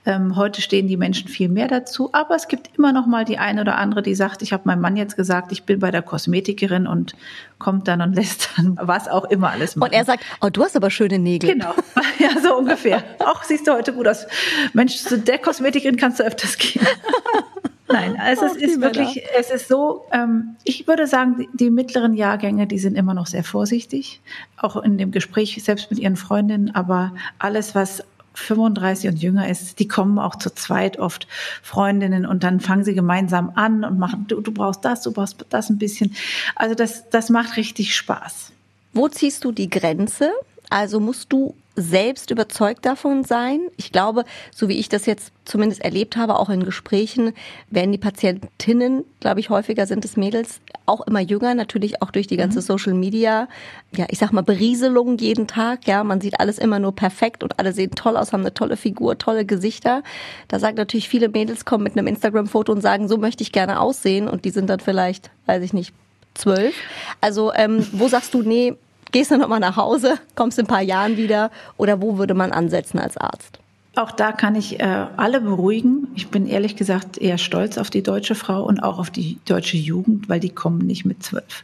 Ähm, 0.05 0.35
heute 0.35 0.61
stehen 0.61 0.87
die 0.87 0.97
Menschen 0.97 1.29
viel 1.29 1.47
mehr 1.47 1.67
dazu, 1.67 2.09
aber 2.11 2.35
es 2.35 2.47
gibt 2.47 2.75
immer 2.75 2.91
noch 2.91 3.05
mal 3.05 3.23
die 3.23 3.37
eine 3.37 3.61
oder 3.61 3.77
andere, 3.77 4.01
die 4.01 4.15
sagt, 4.15 4.41
ich 4.41 4.51
habe 4.51 4.63
meinem 4.65 4.81
Mann 4.81 4.97
jetzt 4.97 5.15
gesagt, 5.15 5.51
ich 5.51 5.63
bin 5.63 5.79
bei 5.79 5.91
der 5.91 6.01
Kosmetikerin 6.01 6.87
und 6.87 7.15
kommt 7.59 7.87
dann 7.87 8.01
und 8.01 8.13
lässt 8.15 8.49
dann 8.57 8.77
was 8.81 9.07
auch 9.07 9.25
immer 9.25 9.51
alles 9.51 9.75
machen. 9.75 9.91
Und 9.91 9.95
er 9.95 10.05
sagt, 10.05 10.23
oh, 10.41 10.49
du 10.49 10.63
hast 10.63 10.75
aber 10.75 10.89
schöne 10.89 11.19
Nägel. 11.19 11.53
Genau, 11.53 11.73
ja, 12.19 12.39
so 12.41 12.55
ungefähr. 12.55 13.03
auch 13.19 13.43
siehst 13.43 13.67
du 13.67 13.73
heute 13.73 13.93
gut 13.93 14.07
aus. 14.07 14.25
Mensch, 14.73 14.95
zu 14.97 15.19
der 15.19 15.37
Kosmetikerin 15.37 15.97
kannst 15.97 16.19
du 16.19 16.23
öfters 16.23 16.57
gehen. 16.57 16.85
Nein, 17.87 18.17
also 18.19 18.45
es 18.45 18.55
ist 18.55 18.81
wirklich, 18.81 19.23
es 19.37 19.51
ist 19.51 19.67
so, 19.67 20.05
ähm, 20.11 20.55
ich 20.63 20.87
würde 20.87 21.07
sagen, 21.07 21.37
die, 21.37 21.49
die, 21.53 21.69
mittleren 21.69 22.13
Jahrgänge, 22.13 22.67
die 22.67 22.79
sind 22.79 22.95
immer 22.95 23.13
noch 23.13 23.27
sehr 23.27 23.43
vorsichtig, 23.43 24.21
auch 24.57 24.75
in 24.77 24.97
dem 24.97 25.11
Gespräch 25.11 25.61
selbst 25.63 25.89
mit 25.91 25.99
ihren 25.99 26.15
Freundinnen, 26.15 26.73
aber 26.73 27.13
alles, 27.39 27.75
was 27.75 28.03
35 28.33 29.09
und 29.09 29.21
jünger 29.21 29.47
ist, 29.47 29.79
die 29.79 29.87
kommen 29.87 30.19
auch 30.19 30.35
zu 30.35 30.53
zweit 30.53 30.99
oft 30.99 31.27
Freundinnen 31.61 32.25
und 32.25 32.43
dann 32.43 32.59
fangen 32.59 32.83
sie 32.83 32.93
gemeinsam 32.93 33.51
an 33.55 33.83
und 33.83 33.97
machen, 33.97 34.25
du, 34.27 34.41
du 34.41 34.51
brauchst 34.51 34.83
das, 34.83 35.01
du 35.01 35.11
brauchst 35.11 35.45
das 35.49 35.69
ein 35.69 35.77
bisschen. 35.77 36.13
Also 36.55 36.75
das, 36.75 37.09
das 37.09 37.29
macht 37.29 37.57
richtig 37.57 37.95
Spaß. 37.95 38.51
Wo 38.93 39.07
ziehst 39.07 39.43
du 39.43 39.51
die 39.51 39.69
Grenze? 39.69 40.31
Also 40.69 40.99
musst 40.99 41.31
du 41.31 41.55
selbst 41.75 42.31
überzeugt 42.31 42.85
davon 42.85 43.23
sein. 43.23 43.59
Ich 43.77 43.91
glaube, 43.91 44.23
so 44.53 44.69
wie 44.69 44.79
ich 44.79 44.89
das 44.89 45.05
jetzt 45.05 45.31
zumindest 45.43 45.81
erlebt 45.81 46.17
habe, 46.17 46.39
auch 46.39 46.49
in 46.49 46.63
Gesprächen, 46.63 47.33
werden 47.69 47.91
die 47.91 47.97
Patientinnen, 47.97 49.03
glaube 49.19 49.39
ich, 49.39 49.49
häufiger 49.49 49.85
sind 49.85 50.05
es 50.05 50.17
Mädels, 50.17 50.61
auch 50.85 51.01
immer 51.01 51.19
jünger, 51.19 51.53
natürlich 51.53 52.01
auch 52.01 52.11
durch 52.11 52.27
die 52.27 52.37
ganze 52.37 52.59
mhm. 52.59 52.63
Social 52.63 52.93
Media, 52.93 53.47
ja, 53.95 54.05
ich 54.09 54.19
sag 54.19 54.31
mal, 54.31 54.41
Berieselung 54.41 55.17
jeden 55.17 55.47
Tag, 55.47 55.87
ja, 55.87 56.03
man 56.03 56.21
sieht 56.21 56.39
alles 56.39 56.57
immer 56.57 56.79
nur 56.79 56.95
perfekt 56.95 57.43
und 57.43 57.59
alle 57.59 57.73
sehen 57.73 57.91
toll 57.91 58.17
aus, 58.17 58.33
haben 58.33 58.41
eine 58.41 58.53
tolle 58.53 58.77
Figur, 58.77 59.17
tolle 59.17 59.45
Gesichter. 59.45 60.03
Da 60.47 60.59
sagen 60.59 60.77
natürlich 60.77 61.09
viele 61.09 61.29
Mädels, 61.29 61.65
kommen 61.65 61.83
mit 61.83 61.97
einem 61.97 62.07
Instagram-Foto 62.07 62.71
und 62.71 62.81
sagen, 62.81 63.07
so 63.07 63.17
möchte 63.17 63.43
ich 63.43 63.51
gerne 63.51 63.79
aussehen 63.79 64.27
und 64.27 64.45
die 64.45 64.51
sind 64.51 64.69
dann 64.69 64.79
vielleicht, 64.79 65.31
weiß 65.45 65.61
ich 65.63 65.73
nicht, 65.73 65.93
zwölf. 66.33 66.75
Also 67.21 67.53
ähm, 67.53 67.87
wo 67.91 68.07
sagst 68.07 68.33
du, 68.33 68.41
nee, 68.41 68.75
Gehst 69.15 69.31
du 69.31 69.37
nochmal 69.37 69.61
nach 69.61 69.77
Hause, 69.77 70.17
kommst 70.35 70.59
in 70.59 70.65
ein 70.65 70.67
paar 70.67 70.81
Jahren 70.81 71.15
wieder 71.15 71.49
oder 71.77 72.01
wo 72.01 72.17
würde 72.17 72.33
man 72.33 72.51
ansetzen 72.51 72.99
als 72.99 73.15
Arzt? 73.15 73.59
Auch 73.95 74.11
da 74.11 74.33
kann 74.33 74.55
ich 74.55 74.81
äh, 74.81 75.05
alle 75.15 75.39
beruhigen. 75.39 76.09
Ich 76.15 76.27
bin 76.27 76.45
ehrlich 76.45 76.75
gesagt 76.75 77.17
eher 77.17 77.37
stolz 77.37 77.77
auf 77.77 77.89
die 77.89 78.03
deutsche 78.03 78.35
Frau 78.35 78.65
und 78.65 78.81
auch 78.81 78.99
auf 78.99 79.11
die 79.11 79.37
deutsche 79.45 79.77
Jugend, 79.77 80.27
weil 80.27 80.41
die 80.41 80.49
kommen 80.49 80.79
nicht 80.79 81.05
mit 81.05 81.23
zwölf. 81.23 81.63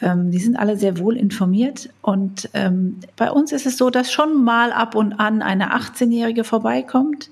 Ähm, 0.00 0.30
die 0.30 0.38
sind 0.38 0.56
alle 0.56 0.78
sehr 0.78 0.96
wohl 0.96 1.18
informiert. 1.18 1.90
Und 2.00 2.48
ähm, 2.54 3.00
bei 3.14 3.30
uns 3.30 3.52
ist 3.52 3.66
es 3.66 3.76
so, 3.76 3.90
dass 3.90 4.10
schon 4.10 4.42
mal 4.42 4.72
ab 4.72 4.94
und 4.94 5.12
an 5.20 5.42
eine 5.42 5.76
18-Jährige 5.76 6.44
vorbeikommt. 6.44 7.28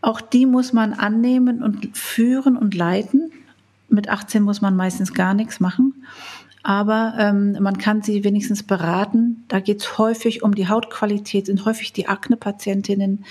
Auch 0.00 0.22
die 0.22 0.46
muss 0.46 0.72
man 0.72 0.94
annehmen 0.94 1.62
und 1.62 1.94
führen 1.94 2.56
und 2.56 2.74
leiten. 2.74 3.30
Mit 3.90 4.08
18 4.08 4.42
muss 4.42 4.62
man 4.62 4.74
meistens 4.74 5.12
gar 5.12 5.34
nichts 5.34 5.60
machen 5.60 5.92
aber 6.62 7.14
ähm, 7.18 7.56
man 7.60 7.78
kann 7.78 8.02
sie 8.02 8.24
wenigstens 8.24 8.62
beraten. 8.62 9.44
Da 9.48 9.60
geht 9.60 9.80
es 9.80 9.98
häufig 9.98 10.42
um 10.42 10.54
die 10.54 10.68
Hautqualität, 10.68 11.46
sind 11.46 11.64
häufig 11.64 11.92
die 11.92 12.08
Akne-Patientinnen, 12.08 13.24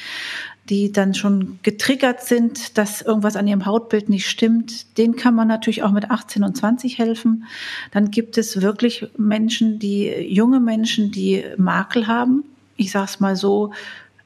die 0.70 0.92
dann 0.92 1.14
schon 1.14 1.60
getriggert 1.64 2.24
sind, 2.24 2.78
dass 2.78 3.02
irgendwas 3.02 3.36
an 3.36 3.48
ihrem 3.48 3.66
Hautbild 3.66 4.10
nicht 4.10 4.28
stimmt. 4.28 4.98
Den 4.98 5.16
kann 5.16 5.36
man 5.36 5.48
natürlich 5.48 5.84
auch 5.84 5.92
mit 5.92 6.10
18 6.10 6.44
und 6.44 6.58
20 6.58 6.98
helfen. 6.98 7.46
Dann 7.92 8.12
gibt 8.12 8.38
es 8.38 8.62
wirklich 8.62 9.08
Menschen, 9.18 9.80
die 9.80 10.08
junge 10.10 10.60
Menschen, 10.60 11.12
die 11.12 11.44
Makel 11.58 12.08
haben. 12.08 12.44
Ich 12.76 12.92
sage 12.92 13.06
es 13.06 13.20
mal 13.20 13.36
so, 13.36 13.72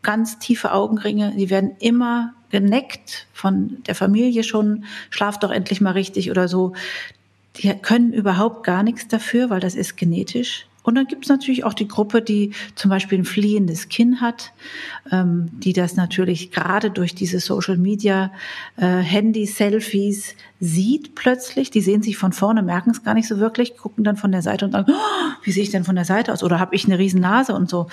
ganz 0.02 0.40
tiefe 0.40 0.74
Augenringe. 0.74 1.34
Die 1.38 1.50
werden 1.50 1.72
immer 1.80 2.34
geneckt 2.50 3.28
von 3.34 3.78
der 3.86 3.96
Familie 3.96 4.44
schon. 4.44 4.86
Schlaf 5.10 5.40
doch 5.40 5.52
endlich 5.52 5.80
mal 5.80 5.92
richtig 5.92 6.32
oder 6.32 6.48
so 6.48 6.74
die 7.58 7.74
können 7.74 8.14
überhaupt 8.14 8.64
gar 8.64 8.84
nichts 8.84 9.08
dafür, 9.08 9.50
weil 9.50 9.60
das 9.60 9.76
ist 9.76 9.98
genetisch. 9.98 10.68
Und 10.84 10.96
dann 10.96 11.06
gibt 11.06 11.26
es 11.26 11.30
natürlich 11.30 11.64
auch 11.64 11.76
die 11.76 11.88
Gruppe, 11.88 12.22
die 12.22 12.54
zum 12.74 12.90
Beispiel 12.90 13.20
ein 13.20 13.26
fliehendes 13.26 13.88
Kinn 13.88 14.20
hat, 14.20 14.52
ähm, 15.12 15.50
die 15.60 15.74
das 15.74 15.96
natürlich 15.96 16.52
gerade 16.52 16.90
durch 16.90 17.14
diese 17.14 17.40
Social 17.40 17.78
Media, 17.78 18.32
äh, 18.78 18.88
Handy, 18.88 19.46
Selfies 19.46 20.36
sieht 20.60 21.14
plötzlich. 21.14 21.70
Die 21.70 21.82
sehen 21.82 22.02
sich 22.02 22.18
von 22.18 22.34
vorne, 22.34 22.64
merken 22.64 22.90
es 22.90 23.04
gar 23.04 23.14
nicht 23.14 23.28
so 23.28 23.38
wirklich, 23.38 23.78
gucken 23.78 24.04
dann 24.04 24.18
von 24.18 24.32
der 24.32 24.42
Seite 24.42 24.66
und 24.66 24.72
sagen, 24.72 24.92
oh, 24.92 25.32
wie 25.44 25.52
sehe 25.52 25.64
ich 25.64 25.70
denn 25.70 25.84
von 25.84 25.96
der 25.96 26.06
Seite 26.06 26.34
aus? 26.34 26.44
Oder 26.44 26.60
habe 26.60 26.74
ich 26.74 26.86
eine 26.86 26.98
riesen 26.98 27.22
Nase 27.22 27.54
und 27.54 27.70
so. 27.70 27.88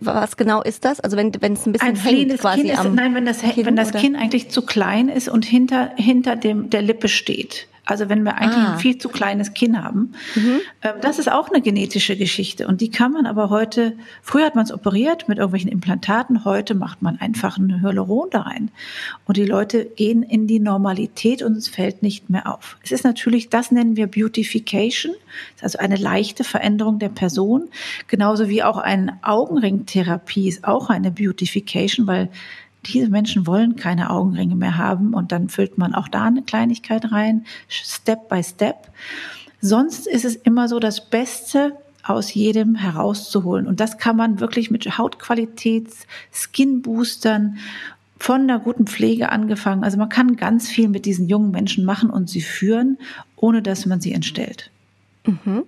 Was 0.00 0.36
genau 0.36 0.62
ist 0.62 0.84
das? 0.84 1.00
Also 1.00 1.16
wenn 1.16 1.32
wenn 1.40 1.54
es 1.54 1.66
ein 1.66 1.72
bisschen 1.72 1.88
ein 1.88 1.96
fliehendes 1.96 2.40
quasi 2.40 2.62
Kinn 2.62 2.70
ist, 2.70 2.84
nein, 2.94 3.14
wenn 3.14 3.26
das 3.26 3.40
Kinn, 3.40 3.66
wenn 3.66 3.76
das 3.76 3.90
Kinn 3.90 4.14
eigentlich 4.14 4.50
zu 4.50 4.62
klein 4.62 5.08
ist 5.08 5.28
und 5.28 5.44
hinter 5.44 5.90
hinter 5.96 6.36
dem 6.36 6.70
der 6.70 6.82
Lippe 6.82 7.08
steht. 7.08 7.66
Also 7.90 8.08
wenn 8.08 8.22
wir 8.22 8.36
eigentlich 8.36 8.64
ah. 8.64 8.72
ein 8.74 8.78
viel 8.78 8.98
zu 8.98 9.08
kleines 9.08 9.52
Kinn 9.52 9.82
haben. 9.82 10.12
Mhm. 10.36 10.60
Ähm, 10.82 10.94
das 11.00 11.18
ist 11.18 11.30
auch 11.30 11.48
eine 11.48 11.60
genetische 11.60 12.16
Geschichte. 12.16 12.68
Und 12.68 12.80
die 12.80 12.90
kann 12.90 13.12
man 13.12 13.26
aber 13.26 13.50
heute, 13.50 13.96
früher 14.22 14.46
hat 14.46 14.54
man 14.54 14.64
es 14.64 14.72
operiert 14.72 15.28
mit 15.28 15.38
irgendwelchen 15.38 15.70
Implantaten, 15.70 16.44
heute 16.44 16.74
macht 16.74 17.02
man 17.02 17.18
einfach 17.18 17.58
ein 17.58 17.82
Hyaluron 17.82 18.28
da 18.30 18.42
rein. 18.42 18.70
Und 19.26 19.36
die 19.36 19.44
Leute 19.44 19.84
gehen 19.84 20.22
in 20.22 20.46
die 20.46 20.60
Normalität 20.60 21.42
und 21.42 21.56
es 21.56 21.66
fällt 21.68 22.02
nicht 22.02 22.30
mehr 22.30 22.52
auf. 22.52 22.78
Es 22.84 22.92
ist 22.92 23.04
natürlich, 23.04 23.48
das 23.48 23.72
nennen 23.72 23.96
wir 23.96 24.06
Beautification, 24.06 25.14
also 25.60 25.78
eine 25.78 25.96
leichte 25.96 26.44
Veränderung 26.44 27.00
der 27.00 27.08
Person. 27.08 27.68
Genauso 28.06 28.48
wie 28.48 28.62
auch 28.62 28.78
eine 28.78 29.18
Augenringtherapie 29.22 30.48
ist 30.48 30.64
auch 30.64 30.90
eine 30.90 31.10
Beautification, 31.10 32.06
weil 32.06 32.28
diese 32.86 33.08
Menschen 33.08 33.46
wollen 33.46 33.76
keine 33.76 34.10
Augenringe 34.10 34.54
mehr 34.54 34.76
haben 34.76 35.14
und 35.14 35.32
dann 35.32 35.48
füllt 35.48 35.78
man 35.78 35.94
auch 35.94 36.08
da 36.08 36.24
eine 36.24 36.42
Kleinigkeit 36.42 37.12
rein, 37.12 37.44
Step 37.68 38.28
by 38.28 38.42
Step. 38.42 38.90
Sonst 39.60 40.06
ist 40.06 40.24
es 40.24 40.36
immer 40.36 40.68
so 40.68 40.78
das 40.80 41.10
Beste 41.10 41.76
aus 42.02 42.32
jedem 42.32 42.74
herauszuholen. 42.74 43.66
Und 43.66 43.80
das 43.80 43.98
kann 43.98 44.16
man 44.16 44.40
wirklich 44.40 44.70
mit 44.70 44.98
Hautqualitäts, 44.98 46.06
Skin-Boostern 46.32 47.58
von 48.18 48.48
der 48.48 48.58
guten 48.58 48.86
Pflege 48.86 49.30
angefangen. 49.30 49.84
Also 49.84 49.98
man 49.98 50.08
kann 50.08 50.36
ganz 50.36 50.68
viel 50.68 50.88
mit 50.88 51.04
diesen 51.04 51.28
jungen 51.28 51.50
Menschen 51.50 51.84
machen 51.84 52.10
und 52.10 52.28
sie 52.28 52.40
führen, 52.40 52.98
ohne 53.36 53.62
dass 53.62 53.86
man 53.86 54.00
sie 54.00 54.12
entstellt. 54.12 54.70
Mhm. 55.26 55.64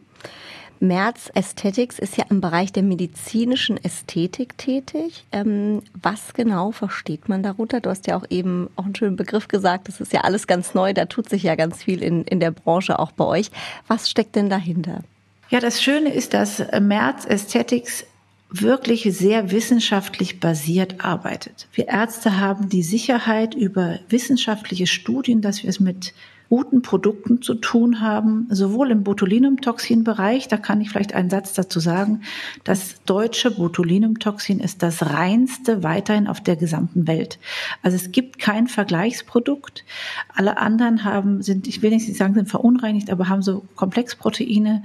Merz 0.83 1.31
Aesthetics 1.33 2.01
ist 2.01 2.17
ja 2.17 2.25
im 2.29 2.41
Bereich 2.41 2.73
der 2.73 2.83
medizinischen 2.83 3.83
Ästhetik 3.83 4.59
tätig. 4.59 5.25
Ähm, 5.31 5.83
was 5.95 6.35
genau 6.35 6.73
versteht 6.73 7.29
man 7.29 7.45
darunter? 7.45 7.81
Du 7.81 7.89
hast 7.89 8.09
ja 8.09 8.17
auch 8.17 8.25
eben 8.31 8.69
auch 8.75 8.85
einen 8.85 8.97
schönen 8.97 9.15
Begriff 9.15 9.47
gesagt. 9.47 9.87
Das 9.87 10.01
ist 10.01 10.13
ja 10.13 10.23
alles 10.23 10.49
ganz 10.49 10.75
neu. 10.75 10.93
Da 10.93 11.05
tut 11.05 11.29
sich 11.29 11.45
ja 11.45 11.55
ganz 11.55 11.85
viel 11.85 12.03
in, 12.03 12.25
in 12.25 12.41
der 12.41 12.51
Branche 12.51 12.99
auch 12.99 13.13
bei 13.13 13.25
euch. 13.25 13.53
Was 13.87 14.11
steckt 14.11 14.35
denn 14.35 14.51
dahinter? 14.51 15.05
Ja, 15.51 15.61
das 15.61 15.81
Schöne 15.81 16.13
ist, 16.13 16.35
dass 16.35 16.61
Merz 16.81 17.27
Aesthetics 17.27 18.05
wirklich 18.51 19.05
sehr 19.05 19.53
wissenschaftlich 19.53 20.41
basiert 20.41 21.05
arbeitet. 21.05 21.69
Wir 21.75 21.87
Ärzte 21.87 22.41
haben 22.41 22.69
die 22.69 22.83
Sicherheit 22.83 23.55
über 23.55 24.01
wissenschaftliche 24.09 24.89
Studien, 24.89 25.43
dass 25.43 25.63
wir 25.63 25.71
es 25.71 25.79
mit 25.79 26.13
guten 26.53 26.83
Produkten 26.83 27.41
zu 27.41 27.55
tun 27.55 28.03
haben, 28.03 28.47
sowohl 28.51 28.91
im 28.91 29.05
Botulinumtoxin-Bereich, 29.05 30.49
da 30.49 30.59
kann 30.59 30.83
ich 30.83 30.91
vielleicht 30.91 31.15
einen 31.15 31.31
Satz 31.31 31.55
dazu 31.55 31.81
sagen, 31.81 32.21
das 32.63 33.03
deutsche 33.07 33.53
Botulinumtoxin 33.53 34.61
ist 34.61 34.83
das 34.83 35.15
reinste 35.15 35.83
weiterhin 35.83 36.27
auf 36.27 36.43
der 36.43 36.57
gesamten 36.57 37.07
Welt. 37.07 37.39
Also 37.83 37.97
es 37.97 38.13
gibt 38.13 38.39
kein 38.39 38.69
Vergleichsprodukt. 38.69 39.87
Alle 40.35 40.59
anderen 40.59 41.05
haben, 41.05 41.41
sind, 41.41 41.67
ich 41.67 41.81
will 41.81 41.89
nicht 41.89 42.15
sagen, 42.15 42.35
sind 42.35 42.51
verunreinigt, 42.51 43.09
aber 43.09 43.31
haben 43.31 43.41
so 43.41 43.65
Komplexproteine 43.75 44.83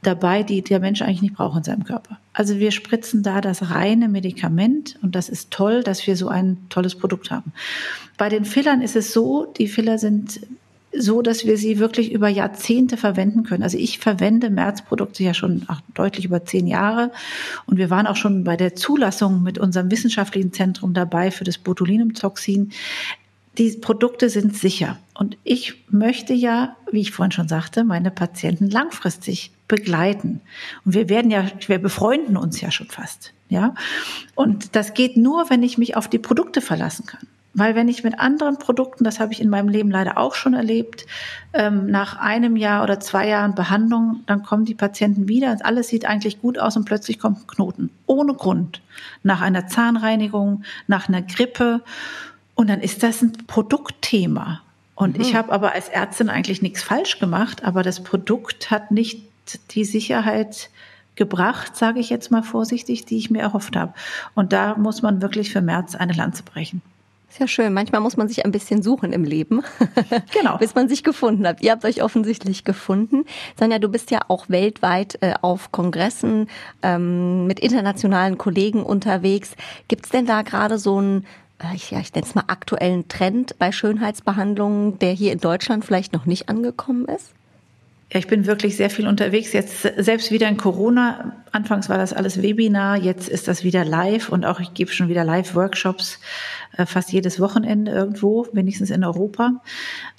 dabei, 0.00 0.42
die 0.42 0.62
der 0.62 0.80
Mensch 0.80 1.02
eigentlich 1.02 1.20
nicht 1.20 1.34
braucht 1.34 1.58
in 1.58 1.64
seinem 1.64 1.84
Körper. 1.84 2.16
Also 2.32 2.58
wir 2.58 2.70
spritzen 2.70 3.22
da 3.22 3.42
das 3.42 3.70
reine 3.70 4.08
Medikament 4.08 4.98
und 5.02 5.14
das 5.14 5.28
ist 5.28 5.50
toll, 5.50 5.82
dass 5.82 6.06
wir 6.06 6.16
so 6.16 6.28
ein 6.28 6.56
tolles 6.70 6.94
Produkt 6.94 7.30
haben. 7.30 7.52
Bei 8.16 8.30
den 8.30 8.46
Fillern 8.46 8.80
ist 8.80 8.96
es 8.96 9.12
so, 9.12 9.52
die 9.58 9.68
Filler 9.68 9.98
sind 9.98 10.40
so, 10.96 11.22
dass 11.22 11.46
wir 11.46 11.56
sie 11.56 11.78
wirklich 11.78 12.12
über 12.12 12.28
Jahrzehnte 12.28 12.96
verwenden 12.96 13.44
können. 13.44 13.62
Also 13.62 13.78
ich 13.78 13.98
verwende 13.98 14.50
Märzprodukte 14.50 15.22
ja 15.24 15.34
schon 15.34 15.62
ach, 15.68 15.80
deutlich 15.94 16.26
über 16.26 16.44
zehn 16.44 16.66
Jahre 16.66 17.12
und 17.66 17.78
wir 17.78 17.90
waren 17.90 18.06
auch 18.06 18.16
schon 18.16 18.44
bei 18.44 18.56
der 18.56 18.74
Zulassung 18.76 19.42
mit 19.42 19.58
unserem 19.58 19.90
wissenschaftlichen 19.90 20.52
Zentrum 20.52 20.94
dabei 20.94 21.30
für 21.30 21.44
das 21.44 21.58
Botulinumtoxin. 21.58 22.72
Die 23.58 23.70
Produkte 23.72 24.28
sind 24.28 24.56
sicher 24.56 24.98
und 25.14 25.36
ich 25.44 25.84
möchte 25.90 26.32
ja, 26.32 26.76
wie 26.90 27.00
ich 27.00 27.12
vorhin 27.12 27.32
schon 27.32 27.48
sagte, 27.48 27.84
meine 27.84 28.10
Patienten 28.10 28.70
langfristig 28.70 29.52
begleiten. 29.68 30.40
Und 30.84 30.94
wir 30.94 31.08
werden 31.08 31.30
ja, 31.30 31.46
wir 31.66 31.78
befreunden 31.78 32.36
uns 32.36 32.60
ja 32.60 32.70
schon 32.70 32.88
fast, 32.88 33.32
ja. 33.48 33.74
Und 34.34 34.74
das 34.74 34.94
geht 34.94 35.16
nur, 35.16 35.50
wenn 35.50 35.62
ich 35.62 35.76
mich 35.76 35.96
auf 35.96 36.08
die 36.08 36.18
Produkte 36.18 36.60
verlassen 36.60 37.06
kann. 37.06 37.26
Weil 37.54 37.74
wenn 37.74 37.88
ich 37.88 38.02
mit 38.02 38.18
anderen 38.18 38.58
Produkten, 38.58 39.04
das 39.04 39.20
habe 39.20 39.32
ich 39.32 39.40
in 39.40 39.50
meinem 39.50 39.68
Leben 39.68 39.90
leider 39.90 40.16
auch 40.16 40.34
schon 40.34 40.54
erlebt, 40.54 41.06
ähm, 41.52 41.86
nach 41.86 42.16
einem 42.16 42.56
Jahr 42.56 42.82
oder 42.82 42.98
zwei 42.98 43.28
Jahren 43.28 43.54
Behandlung, 43.54 44.20
dann 44.26 44.42
kommen 44.42 44.64
die 44.64 44.74
Patienten 44.74 45.28
wieder 45.28 45.52
und 45.52 45.64
alles 45.64 45.88
sieht 45.88 46.06
eigentlich 46.06 46.40
gut 46.40 46.58
aus 46.58 46.76
und 46.76 46.86
plötzlich 46.86 47.18
kommt 47.18 47.40
ein 47.40 47.46
Knoten. 47.46 47.90
Ohne 48.06 48.34
Grund. 48.34 48.80
Nach 49.22 49.42
einer 49.42 49.66
Zahnreinigung, 49.66 50.64
nach 50.86 51.08
einer 51.08 51.20
Grippe. 51.20 51.82
Und 52.54 52.70
dann 52.70 52.80
ist 52.80 53.02
das 53.02 53.20
ein 53.20 53.32
Produktthema. 53.46 54.62
Und 54.94 55.18
mhm. 55.18 55.22
ich 55.22 55.34
habe 55.34 55.52
aber 55.52 55.72
als 55.72 55.88
Ärztin 55.88 56.30
eigentlich 56.30 56.62
nichts 56.62 56.82
falsch 56.82 57.18
gemacht, 57.18 57.64
aber 57.64 57.82
das 57.82 58.02
Produkt 58.02 58.70
hat 58.70 58.90
nicht 58.90 59.28
die 59.72 59.84
Sicherheit 59.84 60.70
gebracht, 61.16 61.76
sage 61.76 62.00
ich 62.00 62.08
jetzt 62.08 62.30
mal 62.30 62.42
vorsichtig, 62.42 63.04
die 63.04 63.18
ich 63.18 63.30
mir 63.30 63.42
erhofft 63.42 63.76
habe. 63.76 63.92
Und 64.34 64.52
da 64.52 64.76
muss 64.76 65.02
man 65.02 65.20
wirklich 65.20 65.52
für 65.52 65.60
März 65.60 65.94
eine 65.94 66.14
Lanze 66.14 66.42
brechen. 66.42 66.80
Ist 67.32 67.38
ja 67.38 67.48
schön. 67.48 67.72
Manchmal 67.72 68.02
muss 68.02 68.18
man 68.18 68.28
sich 68.28 68.44
ein 68.44 68.52
bisschen 68.52 68.82
suchen 68.82 69.14
im 69.14 69.24
Leben. 69.24 69.62
Genau. 70.34 70.58
bis 70.58 70.74
man 70.74 70.88
sich 70.88 71.02
gefunden 71.02 71.46
hat. 71.46 71.62
Ihr 71.62 71.72
habt 71.72 71.84
euch 71.86 72.02
offensichtlich 72.02 72.64
gefunden. 72.64 73.24
Sonja, 73.58 73.78
du 73.78 73.88
bist 73.88 74.10
ja 74.10 74.20
auch 74.28 74.50
weltweit 74.50 75.16
äh, 75.22 75.32
auf 75.40 75.72
Kongressen 75.72 76.48
ähm, 76.82 77.46
mit 77.46 77.58
internationalen 77.60 78.36
Kollegen 78.36 78.82
unterwegs. 78.82 79.52
Gibt 79.88 80.04
es 80.04 80.10
denn 80.10 80.26
da 80.26 80.42
gerade 80.42 80.78
so 80.78 81.00
ein 81.00 81.24
äh, 81.58 81.74
ich, 81.74 81.90
ja, 81.90 82.00
ich 82.00 82.12
nenne 82.12 82.26
es 82.26 82.34
mal 82.34 82.44
aktuellen 82.48 83.08
Trend 83.08 83.58
bei 83.58 83.72
Schönheitsbehandlungen, 83.72 84.98
der 84.98 85.12
hier 85.12 85.32
in 85.32 85.38
Deutschland 85.38 85.86
vielleicht 85.86 86.12
noch 86.12 86.26
nicht 86.26 86.50
angekommen 86.50 87.06
ist? 87.06 87.32
Ja, 88.12 88.18
ich 88.18 88.26
bin 88.26 88.44
wirklich 88.46 88.76
sehr 88.76 88.90
viel 88.90 89.08
unterwegs. 89.08 89.54
Jetzt 89.54 89.88
selbst 89.96 90.30
wieder 90.30 90.46
in 90.46 90.58
Corona. 90.58 91.42
Anfangs 91.50 91.88
war 91.88 91.96
das 91.96 92.12
alles 92.12 92.42
Webinar, 92.42 92.98
jetzt 92.98 93.26
ist 93.28 93.48
das 93.48 93.64
wieder 93.64 93.86
live 93.86 94.28
und 94.28 94.44
auch 94.44 94.60
ich 94.60 94.74
gebe 94.74 94.92
schon 94.92 95.08
wieder 95.08 95.24
Live-Workshops 95.24 96.20
äh, 96.76 96.84
fast 96.84 97.10
jedes 97.10 97.40
Wochenende 97.40 97.90
irgendwo, 97.90 98.46
wenigstens 98.52 98.90
in 98.90 99.02
Europa. 99.02 99.62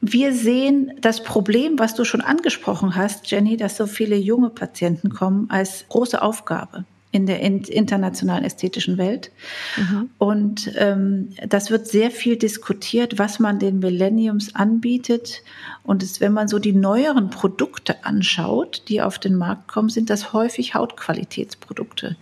Wir 0.01 0.33
sehen 0.33 0.93
das 1.01 1.23
Problem, 1.23 1.77
was 1.77 1.93
du 1.93 2.03
schon 2.03 2.21
angesprochen 2.21 2.95
hast, 2.95 3.29
Jenny, 3.29 3.57
dass 3.57 3.77
so 3.77 3.85
viele 3.85 4.15
junge 4.15 4.49
Patienten 4.49 5.09
kommen, 5.09 5.47
als 5.51 5.85
große 5.89 6.19
Aufgabe 6.19 6.85
in 7.13 7.27
der 7.27 7.41
internationalen 7.41 8.43
ästhetischen 8.43 8.97
Welt. 8.97 9.31
Mhm. 9.77 10.09
Und 10.17 10.71
ähm, 10.75 11.29
das 11.47 11.69
wird 11.69 11.85
sehr 11.85 12.09
viel 12.09 12.37
diskutiert, 12.37 13.19
was 13.19 13.37
man 13.39 13.59
den 13.59 13.77
Millenniums 13.77 14.55
anbietet. 14.55 15.43
Und 15.83 16.01
es, 16.01 16.21
wenn 16.21 16.33
man 16.33 16.47
so 16.47 16.57
die 16.57 16.73
neueren 16.73 17.29
Produkte 17.29 18.03
anschaut, 18.03 18.81
die 18.87 18.99
auf 19.03 19.19
den 19.19 19.35
Markt 19.35 19.67
kommen, 19.67 19.89
sind 19.89 20.09
das 20.09 20.33
häufig 20.33 20.73
Hautqualitätsprodukte. 20.73 22.15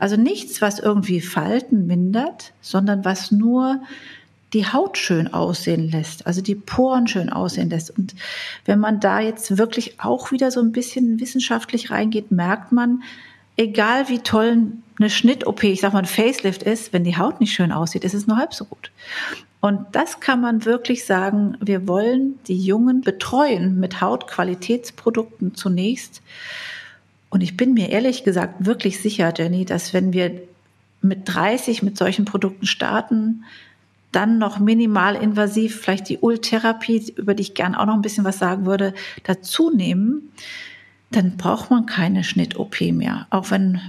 Also 0.00 0.16
nichts, 0.16 0.60
was 0.60 0.80
irgendwie 0.80 1.20
Falten 1.20 1.86
mindert, 1.86 2.52
sondern 2.60 3.04
was 3.04 3.30
nur 3.30 3.80
die 4.54 4.66
Haut 4.66 4.98
schön 4.98 5.32
aussehen 5.32 5.88
lässt, 5.88 6.26
also 6.26 6.42
die 6.42 6.56
Poren 6.56 7.06
schön 7.06 7.30
aussehen 7.30 7.70
lässt. 7.70 7.96
Und 7.96 8.16
wenn 8.64 8.80
man 8.80 8.98
da 8.98 9.20
jetzt 9.20 9.56
wirklich 9.56 10.00
auch 10.00 10.32
wieder 10.32 10.50
so 10.50 10.60
ein 10.60 10.72
bisschen 10.72 11.20
wissenschaftlich 11.20 11.92
reingeht, 11.92 12.32
merkt 12.32 12.72
man, 12.72 13.04
egal 13.56 14.08
wie 14.08 14.20
toll 14.20 14.72
eine 14.98 15.10
Schnitt-OP, 15.10 15.64
ich 15.64 15.80
sag 15.80 15.92
mal 15.92 16.00
ein 16.00 16.04
Facelift 16.06 16.62
ist, 16.62 16.92
wenn 16.92 17.04
die 17.04 17.16
Haut 17.16 17.40
nicht 17.40 17.52
schön 17.52 17.72
aussieht, 17.72 18.04
ist 18.04 18.14
es 18.14 18.26
nur 18.26 18.36
halb 18.36 18.54
so 18.54 18.64
gut. 18.64 18.90
Und 19.60 19.86
das 19.92 20.20
kann 20.20 20.40
man 20.40 20.64
wirklich 20.64 21.04
sagen, 21.04 21.56
wir 21.60 21.86
wollen 21.86 22.38
die 22.48 22.58
Jungen 22.58 23.00
betreuen 23.02 23.78
mit 23.78 24.00
Hautqualitätsprodukten 24.00 25.54
zunächst. 25.54 26.22
Und 27.30 27.42
ich 27.42 27.56
bin 27.56 27.72
mir 27.72 27.90
ehrlich 27.90 28.24
gesagt 28.24 28.66
wirklich 28.66 29.00
sicher, 29.00 29.32
Jenny, 29.36 29.64
dass 29.64 29.94
wenn 29.94 30.12
wir 30.12 30.42
mit 31.00 31.20
30 31.24 31.82
mit 31.82 31.96
solchen 31.96 32.24
Produkten 32.24 32.66
starten, 32.66 33.44
dann 34.10 34.38
noch 34.38 34.58
minimal 34.58 35.16
invasiv 35.16 35.80
vielleicht 35.80 36.08
die 36.08 36.18
Ultherapie, 36.18 37.12
über 37.16 37.34
die 37.34 37.42
ich 37.42 37.54
gern 37.54 37.74
auch 37.74 37.86
noch 37.86 37.94
ein 37.94 38.02
bisschen 38.02 38.24
was 38.24 38.38
sagen 38.38 38.66
würde, 38.66 38.94
dazu 39.24 39.70
nehmen, 39.70 40.32
dann 41.16 41.36
braucht 41.36 41.70
man 41.70 41.86
keine 41.86 42.24
Schnitt-OP 42.24 42.80
mehr. 42.80 43.26
Auch 43.30 43.50
wenn 43.50 43.80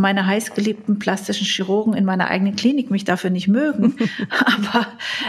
meine 0.00 0.26
heißgeliebten 0.26 0.98
plastischen 0.98 1.46
Chirurgen 1.46 1.94
in 1.94 2.04
meiner 2.04 2.28
eigenen 2.28 2.56
Klinik 2.56 2.90
mich 2.90 3.04
dafür 3.04 3.30
nicht 3.30 3.48
mögen. 3.48 3.96
Aber 4.46 4.86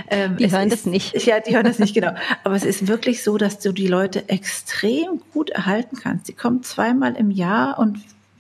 ähm, 0.09 0.37
die 0.37 0.51
hören 0.51 0.69
ist, 0.69 0.73
das 0.73 0.85
nicht. 0.85 1.25
Ja, 1.25 1.39
die 1.39 1.53
hören 1.53 1.65
das 1.65 1.79
nicht 1.79 1.93
genau. 1.93 2.13
Aber 2.43 2.55
es 2.55 2.63
ist 2.63 2.87
wirklich 2.87 3.23
so, 3.23 3.37
dass 3.37 3.59
du 3.59 3.71
die 3.73 3.87
Leute 3.87 4.29
extrem 4.29 5.21
gut 5.33 5.49
erhalten 5.49 5.97
kannst. 5.97 6.27
Die 6.27 6.33
kommen 6.33 6.63
zweimal 6.63 7.15
im 7.15 7.31
Jahr 7.31 7.77
und 7.77 7.99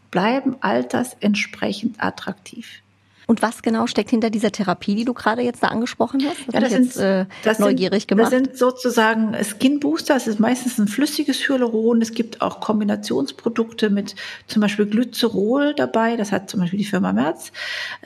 bleiben 0.09 0.55
altersentsprechend 0.61 2.01
attraktiv. 2.03 2.81
Und 3.31 3.41
was 3.41 3.61
genau 3.61 3.87
steckt 3.87 4.09
hinter 4.09 4.29
dieser 4.29 4.51
Therapie, 4.51 4.93
die 4.93 5.05
du 5.05 5.13
gerade 5.13 5.41
jetzt 5.41 5.63
da 5.63 5.67
angesprochen 5.67 6.21
hast? 6.27 6.39
Das 6.47 6.53
ja, 6.53 6.59
das 6.59 6.71
sind, 6.71 6.83
jetzt, 6.83 6.97
äh, 6.97 7.25
das 7.45 7.59
neugierig 7.59 8.01
sind, 8.01 8.07
gemacht. 8.09 8.25
Das 8.25 8.31
sind 8.37 8.57
sozusagen 8.57 9.33
Skin 9.41 9.79
Booster. 9.79 10.17
Es 10.17 10.27
ist 10.27 10.41
meistens 10.41 10.77
ein 10.77 10.89
flüssiges 10.89 11.37
Hyaluron. 11.47 12.01
Es 12.01 12.11
gibt 12.11 12.41
auch 12.41 12.59
Kombinationsprodukte 12.59 13.89
mit 13.89 14.15
zum 14.47 14.61
Beispiel 14.61 14.85
Glycerol 14.85 15.73
dabei. 15.73 16.17
Das 16.17 16.33
hat 16.33 16.49
zum 16.49 16.59
Beispiel 16.59 16.79
die 16.79 16.83
Firma 16.83 17.13
Merz. 17.13 17.53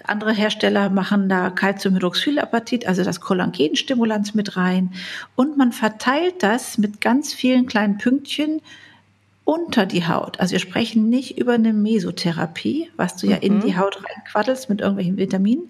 Andere 0.03 0.31
Hersteller 0.31 0.91
machen 0.91 1.27
da 1.27 1.49
Calciumhydroxylapatit, 1.49 2.85
also 2.85 3.03
das 3.03 3.19
Kollagenstimulanz 3.19 4.35
mit 4.35 4.57
rein. 4.57 4.93
Und 5.35 5.57
man 5.57 5.71
verteilt 5.71 6.43
das 6.43 6.77
mit 6.77 7.01
ganz 7.01 7.33
vielen 7.33 7.65
kleinen 7.65 7.97
Pünktchen 7.97 8.61
unter 9.45 9.86
die 9.86 10.08
Haut. 10.08 10.39
Also 10.39 10.53
wir 10.53 10.60
sprechen 10.60 11.08
nicht 11.08 11.38
über 11.38 11.53
eine 11.53 11.71
Mesotherapie, 11.71 12.89
was 12.97 13.15
du 13.15 13.27
ja 13.27 13.38
in 13.38 13.62
die 13.62 13.71
mhm. 13.73 13.77
Haut 13.77 14.03
reinquaddelst 14.03 14.69
mit 14.69 14.81
irgendwelchen 14.81 15.17
Vitaminen, 15.17 15.69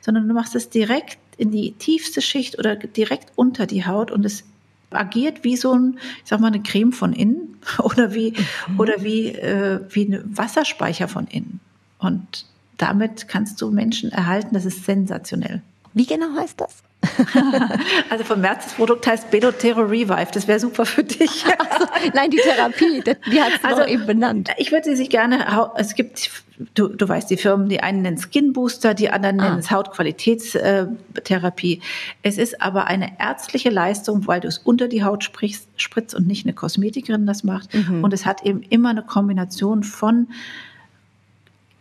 sondern 0.00 0.28
du 0.28 0.34
machst 0.34 0.56
es 0.56 0.68
direkt 0.68 1.18
in 1.38 1.52
die 1.52 1.72
tiefste 1.72 2.20
Schicht 2.20 2.58
oder 2.58 2.76
direkt 2.76 3.32
unter 3.36 3.66
die 3.66 3.86
Haut 3.86 4.10
und 4.10 4.26
es 4.26 4.44
agiert 4.90 5.44
wie 5.44 5.56
so 5.56 5.72
ein, 5.72 5.98
ich 6.22 6.28
sag 6.28 6.40
mal, 6.40 6.48
eine 6.48 6.62
Creme 6.62 6.92
von 6.92 7.12
innen 7.12 7.56
oder 7.78 8.12
wie, 8.12 8.34
mhm. 8.68 8.80
oder 8.80 9.02
wie, 9.02 9.28
äh, 9.28 9.80
wie 9.88 10.12
ein 10.12 10.36
Wasserspeicher 10.36 11.08
von 11.08 11.26
innen. 11.28 11.60
Und 11.98 12.46
damit 12.76 13.28
kannst 13.28 13.60
du 13.62 13.70
Menschen 13.70 14.10
erhalten, 14.10 14.54
das 14.54 14.64
ist 14.64 14.84
sensationell. 14.84 15.62
Wie 15.94 16.06
genau 16.06 16.34
heißt 16.36 16.60
das? 16.60 16.82
also 18.10 18.24
vom 18.24 18.40
März 18.40 18.64
das 18.64 18.74
Produkt 18.74 19.06
heißt 19.06 19.30
Belotero 19.30 19.82
Revive. 19.82 20.28
Das 20.32 20.48
wäre 20.48 20.60
super 20.60 20.86
für 20.86 21.04
dich. 21.04 21.44
Also, 21.72 21.86
nein, 22.14 22.30
die 22.30 22.38
Therapie, 22.38 23.02
die 23.02 23.40
hat 23.40 23.52
es 23.56 23.64
also, 23.64 23.84
eben 23.84 24.06
benannt. 24.06 24.50
Ich 24.58 24.72
würde 24.72 24.84
sie 24.84 24.96
sich 24.96 25.10
gerne, 25.10 25.46
es 25.76 25.94
gibt, 25.94 26.30
du, 26.74 26.88
du 26.88 27.08
weißt, 27.08 27.30
die 27.30 27.36
Firmen, 27.36 27.68
die 27.68 27.80
einen 27.80 28.02
nennen 28.02 28.18
Skin 28.18 28.52
Booster, 28.52 28.94
die 28.94 29.10
anderen 29.10 29.38
ah. 29.40 29.44
nennen 29.44 29.60
es 29.60 29.70
Hautqualitätstherapie. 29.70 31.80
Es 32.22 32.38
ist 32.38 32.60
aber 32.60 32.86
eine 32.86 33.12
ärztliche 33.18 33.70
Leistung, 33.70 34.26
weil 34.26 34.40
du 34.40 34.48
es 34.48 34.58
unter 34.58 34.88
die 34.88 35.04
Haut 35.04 35.24
sprichst, 35.24 35.68
spritzt 35.76 36.14
und 36.14 36.26
nicht 36.26 36.44
eine 36.44 36.52
Kosmetikerin 36.52 37.24
das 37.26 37.44
macht. 37.44 37.72
Mhm. 37.74 38.04
Und 38.04 38.12
es 38.12 38.26
hat 38.26 38.44
eben 38.44 38.60
immer 38.62 38.90
eine 38.90 39.02
Kombination 39.02 39.82
von 39.82 40.28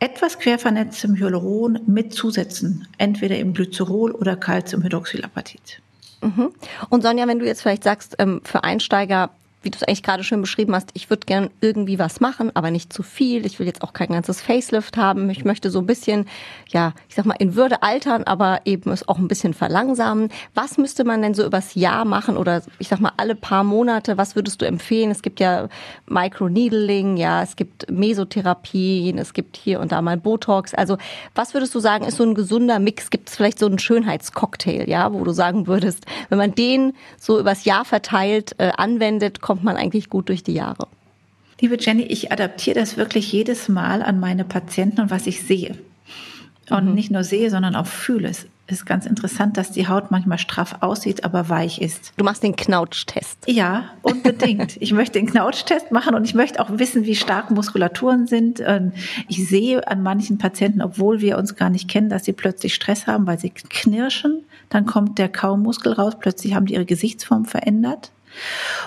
etwas 0.01 0.39
quervernetztem 0.39 1.15
Hyaluron 1.15 1.79
mit 1.85 2.13
Zusätzen, 2.13 2.87
entweder 2.97 3.37
im 3.37 3.53
Glycerol 3.53 4.11
oder 4.11 4.35
Calciumhydroxylapatit. 4.35 5.79
Mhm. 6.21 6.51
Und 6.89 7.03
Sonja, 7.03 7.27
wenn 7.27 7.37
du 7.37 7.45
jetzt 7.45 7.61
vielleicht 7.61 7.83
sagst, 7.83 8.15
ähm, 8.17 8.41
für 8.43 8.63
Einsteiger 8.63 9.29
wie 9.61 9.69
du 9.69 9.77
es 9.77 9.83
eigentlich 9.83 10.03
gerade 10.03 10.23
schön 10.23 10.41
beschrieben 10.41 10.73
hast, 10.75 10.89
ich 10.93 11.09
würde 11.09 11.25
gern 11.25 11.49
irgendwie 11.61 11.99
was 11.99 12.19
machen, 12.19 12.51
aber 12.55 12.71
nicht 12.71 12.91
zu 12.91 13.03
viel. 13.03 13.45
Ich 13.45 13.59
will 13.59 13.67
jetzt 13.67 13.83
auch 13.83 13.93
kein 13.93 14.09
ganzes 14.09 14.41
Facelift 14.41 14.97
haben. 14.97 15.29
Ich 15.29 15.45
möchte 15.45 15.69
so 15.69 15.79
ein 15.79 15.85
bisschen, 15.85 16.25
ja, 16.69 16.93
ich 17.09 17.15
sag 17.15 17.25
mal, 17.25 17.35
in 17.37 17.55
Würde 17.55 17.83
altern, 17.83 18.23
aber 18.23 18.61
eben 18.65 18.91
es 18.91 19.07
auch 19.07 19.19
ein 19.19 19.27
bisschen 19.27 19.53
verlangsamen. 19.53 20.29
Was 20.55 20.77
müsste 20.77 21.03
man 21.03 21.21
denn 21.21 21.33
so 21.33 21.45
übers 21.45 21.75
Jahr 21.75 22.05
machen 22.05 22.37
oder 22.37 22.63
ich 22.79 22.87
sag 22.87 22.99
mal 22.99 23.11
alle 23.17 23.35
paar 23.35 23.63
Monate? 23.63 24.17
Was 24.17 24.35
würdest 24.35 24.61
du 24.61 24.65
empfehlen? 24.65 25.11
Es 25.11 25.21
gibt 25.21 25.39
ja 25.39 25.69
Microneedling, 26.07 27.17
ja, 27.17 27.43
es 27.43 27.55
gibt 27.55 27.89
Mesotherapien, 27.91 29.19
es 29.19 29.33
gibt 29.33 29.57
hier 29.57 29.79
und 29.79 29.91
da 29.91 30.01
mal 30.01 30.17
Botox. 30.17 30.73
Also 30.73 30.97
was 31.35 31.53
würdest 31.53 31.75
du 31.75 31.79
sagen, 31.79 32.05
ist 32.05 32.17
so 32.17 32.23
ein 32.23 32.33
gesunder 32.33 32.79
Mix? 32.79 33.11
Gibt 33.11 33.29
es 33.29 33.35
vielleicht 33.35 33.59
so 33.59 33.67
einen 33.67 33.79
Schönheitscocktail, 33.79 34.89
ja, 34.89 35.13
wo 35.13 35.23
du 35.23 35.31
sagen 35.31 35.67
würdest, 35.67 36.05
wenn 36.29 36.39
man 36.39 36.55
den 36.55 36.93
so 37.17 37.39
übers 37.39 37.65
Jahr 37.65 37.85
verteilt 37.85 38.55
äh, 38.57 38.71
anwendet, 38.75 39.41
kommt 39.51 39.65
man 39.65 39.75
eigentlich 39.75 40.09
gut 40.09 40.29
durch 40.29 40.43
die 40.43 40.53
Jahre. 40.53 40.87
Liebe 41.59 41.75
Jenny, 41.77 42.03
ich 42.03 42.31
adaptiere 42.31 42.79
das 42.79 42.95
wirklich 42.95 43.33
jedes 43.33 43.67
Mal 43.67 44.01
an 44.01 44.17
meine 44.17 44.45
Patienten 44.45 45.01
und 45.01 45.11
was 45.11 45.27
ich 45.27 45.41
sehe. 45.41 45.75
Und 46.69 46.85
mhm. 46.85 46.93
nicht 46.93 47.11
nur 47.11 47.25
sehe, 47.25 47.49
sondern 47.49 47.75
auch 47.75 47.85
fühle. 47.85 48.29
Es 48.29 48.47
ist 48.67 48.85
ganz 48.85 49.05
interessant, 49.05 49.57
dass 49.57 49.73
die 49.73 49.89
Haut 49.89 50.09
manchmal 50.09 50.37
straff 50.37 50.77
aussieht, 50.79 51.25
aber 51.25 51.49
weich 51.49 51.81
ist. 51.81 52.13
Du 52.15 52.23
machst 52.23 52.43
den 52.43 52.55
Knautsch-Test. 52.55 53.39
Ja, 53.45 53.89
unbedingt. 54.03 54.77
ich 54.81 54.93
möchte 54.93 55.19
den 55.19 55.27
Knautsch-Test 55.27 55.91
machen 55.91 56.15
und 56.15 56.23
ich 56.23 56.33
möchte 56.33 56.61
auch 56.61 56.69
wissen, 56.79 57.03
wie 57.03 57.15
stark 57.15 57.51
Muskulaturen 57.51 58.27
sind. 58.27 58.63
Ich 59.27 59.49
sehe 59.49 59.85
an 59.85 60.01
manchen 60.01 60.37
Patienten, 60.37 60.81
obwohl 60.81 61.19
wir 61.19 61.37
uns 61.37 61.57
gar 61.57 61.69
nicht 61.69 61.89
kennen, 61.89 62.07
dass 62.07 62.23
sie 62.23 62.31
plötzlich 62.31 62.73
Stress 62.73 63.05
haben, 63.05 63.27
weil 63.27 63.37
sie 63.37 63.49
knirschen. 63.49 64.45
Dann 64.69 64.85
kommt 64.85 65.17
der 65.17 65.27
Kaumuskel 65.27 65.91
raus. 65.91 66.13
Plötzlich 66.17 66.55
haben 66.55 66.67
die 66.67 66.75
ihre 66.75 66.85
Gesichtsform 66.85 67.43
verändert. 67.43 68.11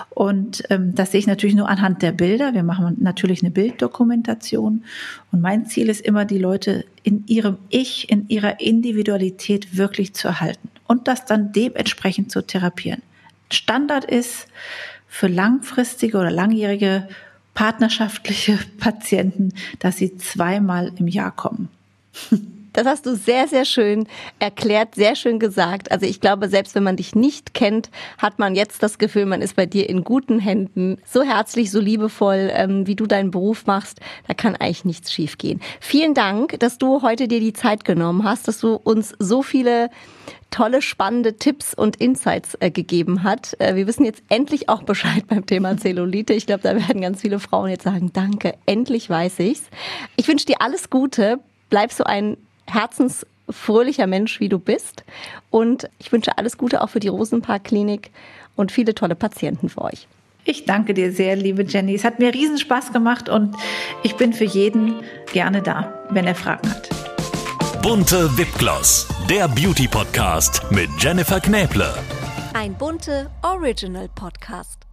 Und 0.09 0.63
ähm, 0.69 0.95
das 0.95 1.11
sehe 1.11 1.19
ich 1.19 1.27
natürlich 1.27 1.55
nur 1.55 1.69
anhand 1.69 2.01
der 2.01 2.11
Bilder. 2.11 2.53
Wir 2.53 2.63
machen 2.63 2.97
natürlich 2.99 3.41
eine 3.41 3.51
Bilddokumentation. 3.51 4.83
Und 5.31 5.41
mein 5.41 5.65
Ziel 5.65 5.89
ist 5.89 6.01
immer, 6.01 6.25
die 6.25 6.37
Leute 6.37 6.85
in 7.03 7.25
ihrem 7.27 7.57
Ich, 7.69 8.09
in 8.09 8.27
ihrer 8.29 8.59
Individualität 8.59 9.77
wirklich 9.77 10.13
zu 10.13 10.27
erhalten 10.27 10.69
und 10.87 11.07
das 11.07 11.25
dann 11.25 11.51
dementsprechend 11.51 12.31
zu 12.31 12.41
therapieren. 12.41 13.01
Standard 13.51 14.05
ist 14.05 14.47
für 15.07 15.27
langfristige 15.27 16.17
oder 16.17 16.31
langjährige 16.31 17.07
partnerschaftliche 17.53 18.59
Patienten, 18.79 19.53
dass 19.79 19.97
sie 19.97 20.17
zweimal 20.17 20.91
im 20.97 21.07
Jahr 21.07 21.31
kommen. 21.31 21.69
Das 22.75 22.85
hast 22.85 23.05
du 23.05 23.15
sehr, 23.15 23.47
sehr 23.47 23.63
schön 23.63 24.05
erklärt, 24.39 24.95
sehr 24.95 25.15
schön 25.15 25.39
gesagt. 25.39 25.91
Also 25.93 26.05
ich 26.05 26.19
glaube, 26.19 26.49
selbst 26.49 26.75
wenn 26.75 26.83
man 26.83 26.97
dich 26.97 27.15
nicht 27.15 27.53
kennt, 27.53 27.89
hat 28.17 28.37
man 28.37 28.53
jetzt 28.53 28.83
das 28.83 28.97
Gefühl, 28.97 29.25
man 29.25 29.41
ist 29.41 29.55
bei 29.55 29.65
dir 29.65 29.89
in 29.89 30.03
guten 30.03 30.39
Händen. 30.39 30.97
So 31.05 31.23
herzlich, 31.23 31.71
so 31.71 31.79
liebevoll, 31.79 32.51
ähm, 32.53 32.85
wie 32.85 32.95
du 32.95 33.05
deinen 33.05 33.31
Beruf 33.31 33.65
machst, 33.65 34.01
da 34.27 34.33
kann 34.33 34.57
eigentlich 34.57 34.83
nichts 34.83 35.13
schiefgehen. 35.13 35.61
Vielen 35.79 36.13
Dank, 36.13 36.59
dass 36.59 36.77
du 36.77 37.01
heute 37.01 37.29
dir 37.29 37.39
die 37.39 37.53
Zeit 37.53 37.85
genommen 37.85 38.25
hast, 38.25 38.49
dass 38.49 38.59
du 38.59 38.75
uns 38.75 39.13
so 39.19 39.41
viele 39.41 39.89
tolle, 40.51 40.81
spannende 40.81 41.37
Tipps 41.37 41.73
und 41.73 41.95
Insights 41.95 42.57
äh, 42.59 42.71
gegeben 42.71 43.23
hat. 43.23 43.55
Äh, 43.59 43.75
wir 43.75 43.87
wissen 43.87 44.03
jetzt 44.03 44.21
endlich 44.27 44.67
auch 44.67 44.83
Bescheid 44.83 45.25
beim 45.27 45.45
Thema 45.45 45.77
Zellulite. 45.77 46.33
Ich 46.33 46.45
glaube, 46.45 46.63
da 46.63 46.75
werden 46.75 46.99
ganz 46.99 47.21
viele 47.21 47.39
Frauen 47.39 47.69
jetzt 47.69 47.83
sagen, 47.83 48.11
danke, 48.11 48.55
endlich 48.65 49.09
weiß 49.09 49.39
ich's. 49.39 49.63
Ich 50.17 50.27
wünsche 50.27 50.45
dir 50.45 50.61
alles 50.61 50.89
Gute. 50.89 51.39
Bleib 51.69 51.93
so 51.93 52.03
ein 52.03 52.35
herzensfröhlicher 52.67 54.07
Mensch, 54.07 54.39
wie 54.39 54.49
du 54.49 54.59
bist. 54.59 55.03
Und 55.49 55.89
ich 55.99 56.11
wünsche 56.11 56.37
alles 56.37 56.57
Gute 56.57 56.81
auch 56.81 56.89
für 56.89 56.99
die 56.99 57.07
Rosenpark-Klinik 57.07 58.11
und 58.55 58.71
viele 58.71 58.95
tolle 58.95 59.15
Patienten 59.15 59.69
für 59.69 59.81
euch. 59.81 60.07
Ich 60.47 60.65
danke 60.65 60.93
dir 60.93 61.11
sehr, 61.11 61.35
liebe 61.35 61.63
Jenny. 61.63 61.95
Es 61.95 62.03
hat 62.03 62.19
mir 62.19 62.33
riesen 62.33 62.59
Spaß 62.59 62.93
gemacht 62.93 63.29
und 63.29 63.55
ich 64.03 64.15
bin 64.15 64.31
für 64.31 64.43
jeden 64.43 65.01
gerne 65.33 65.61
da, 65.63 66.05
wenn 66.11 66.25
er 66.25 66.35
Fragen 66.35 66.69
hat. 66.69 66.89
Bunte 67.81 68.35
Wipgloss, 68.37 69.07
der 69.29 69.47
Beauty 69.47 69.87
Podcast 69.87 70.61
mit 70.71 70.89
Jennifer 70.99 71.39
Knäble. 71.39 71.91
Ein 72.53 72.73
bunte 72.75 73.29
Original 73.43 74.07
Podcast. 74.15 74.84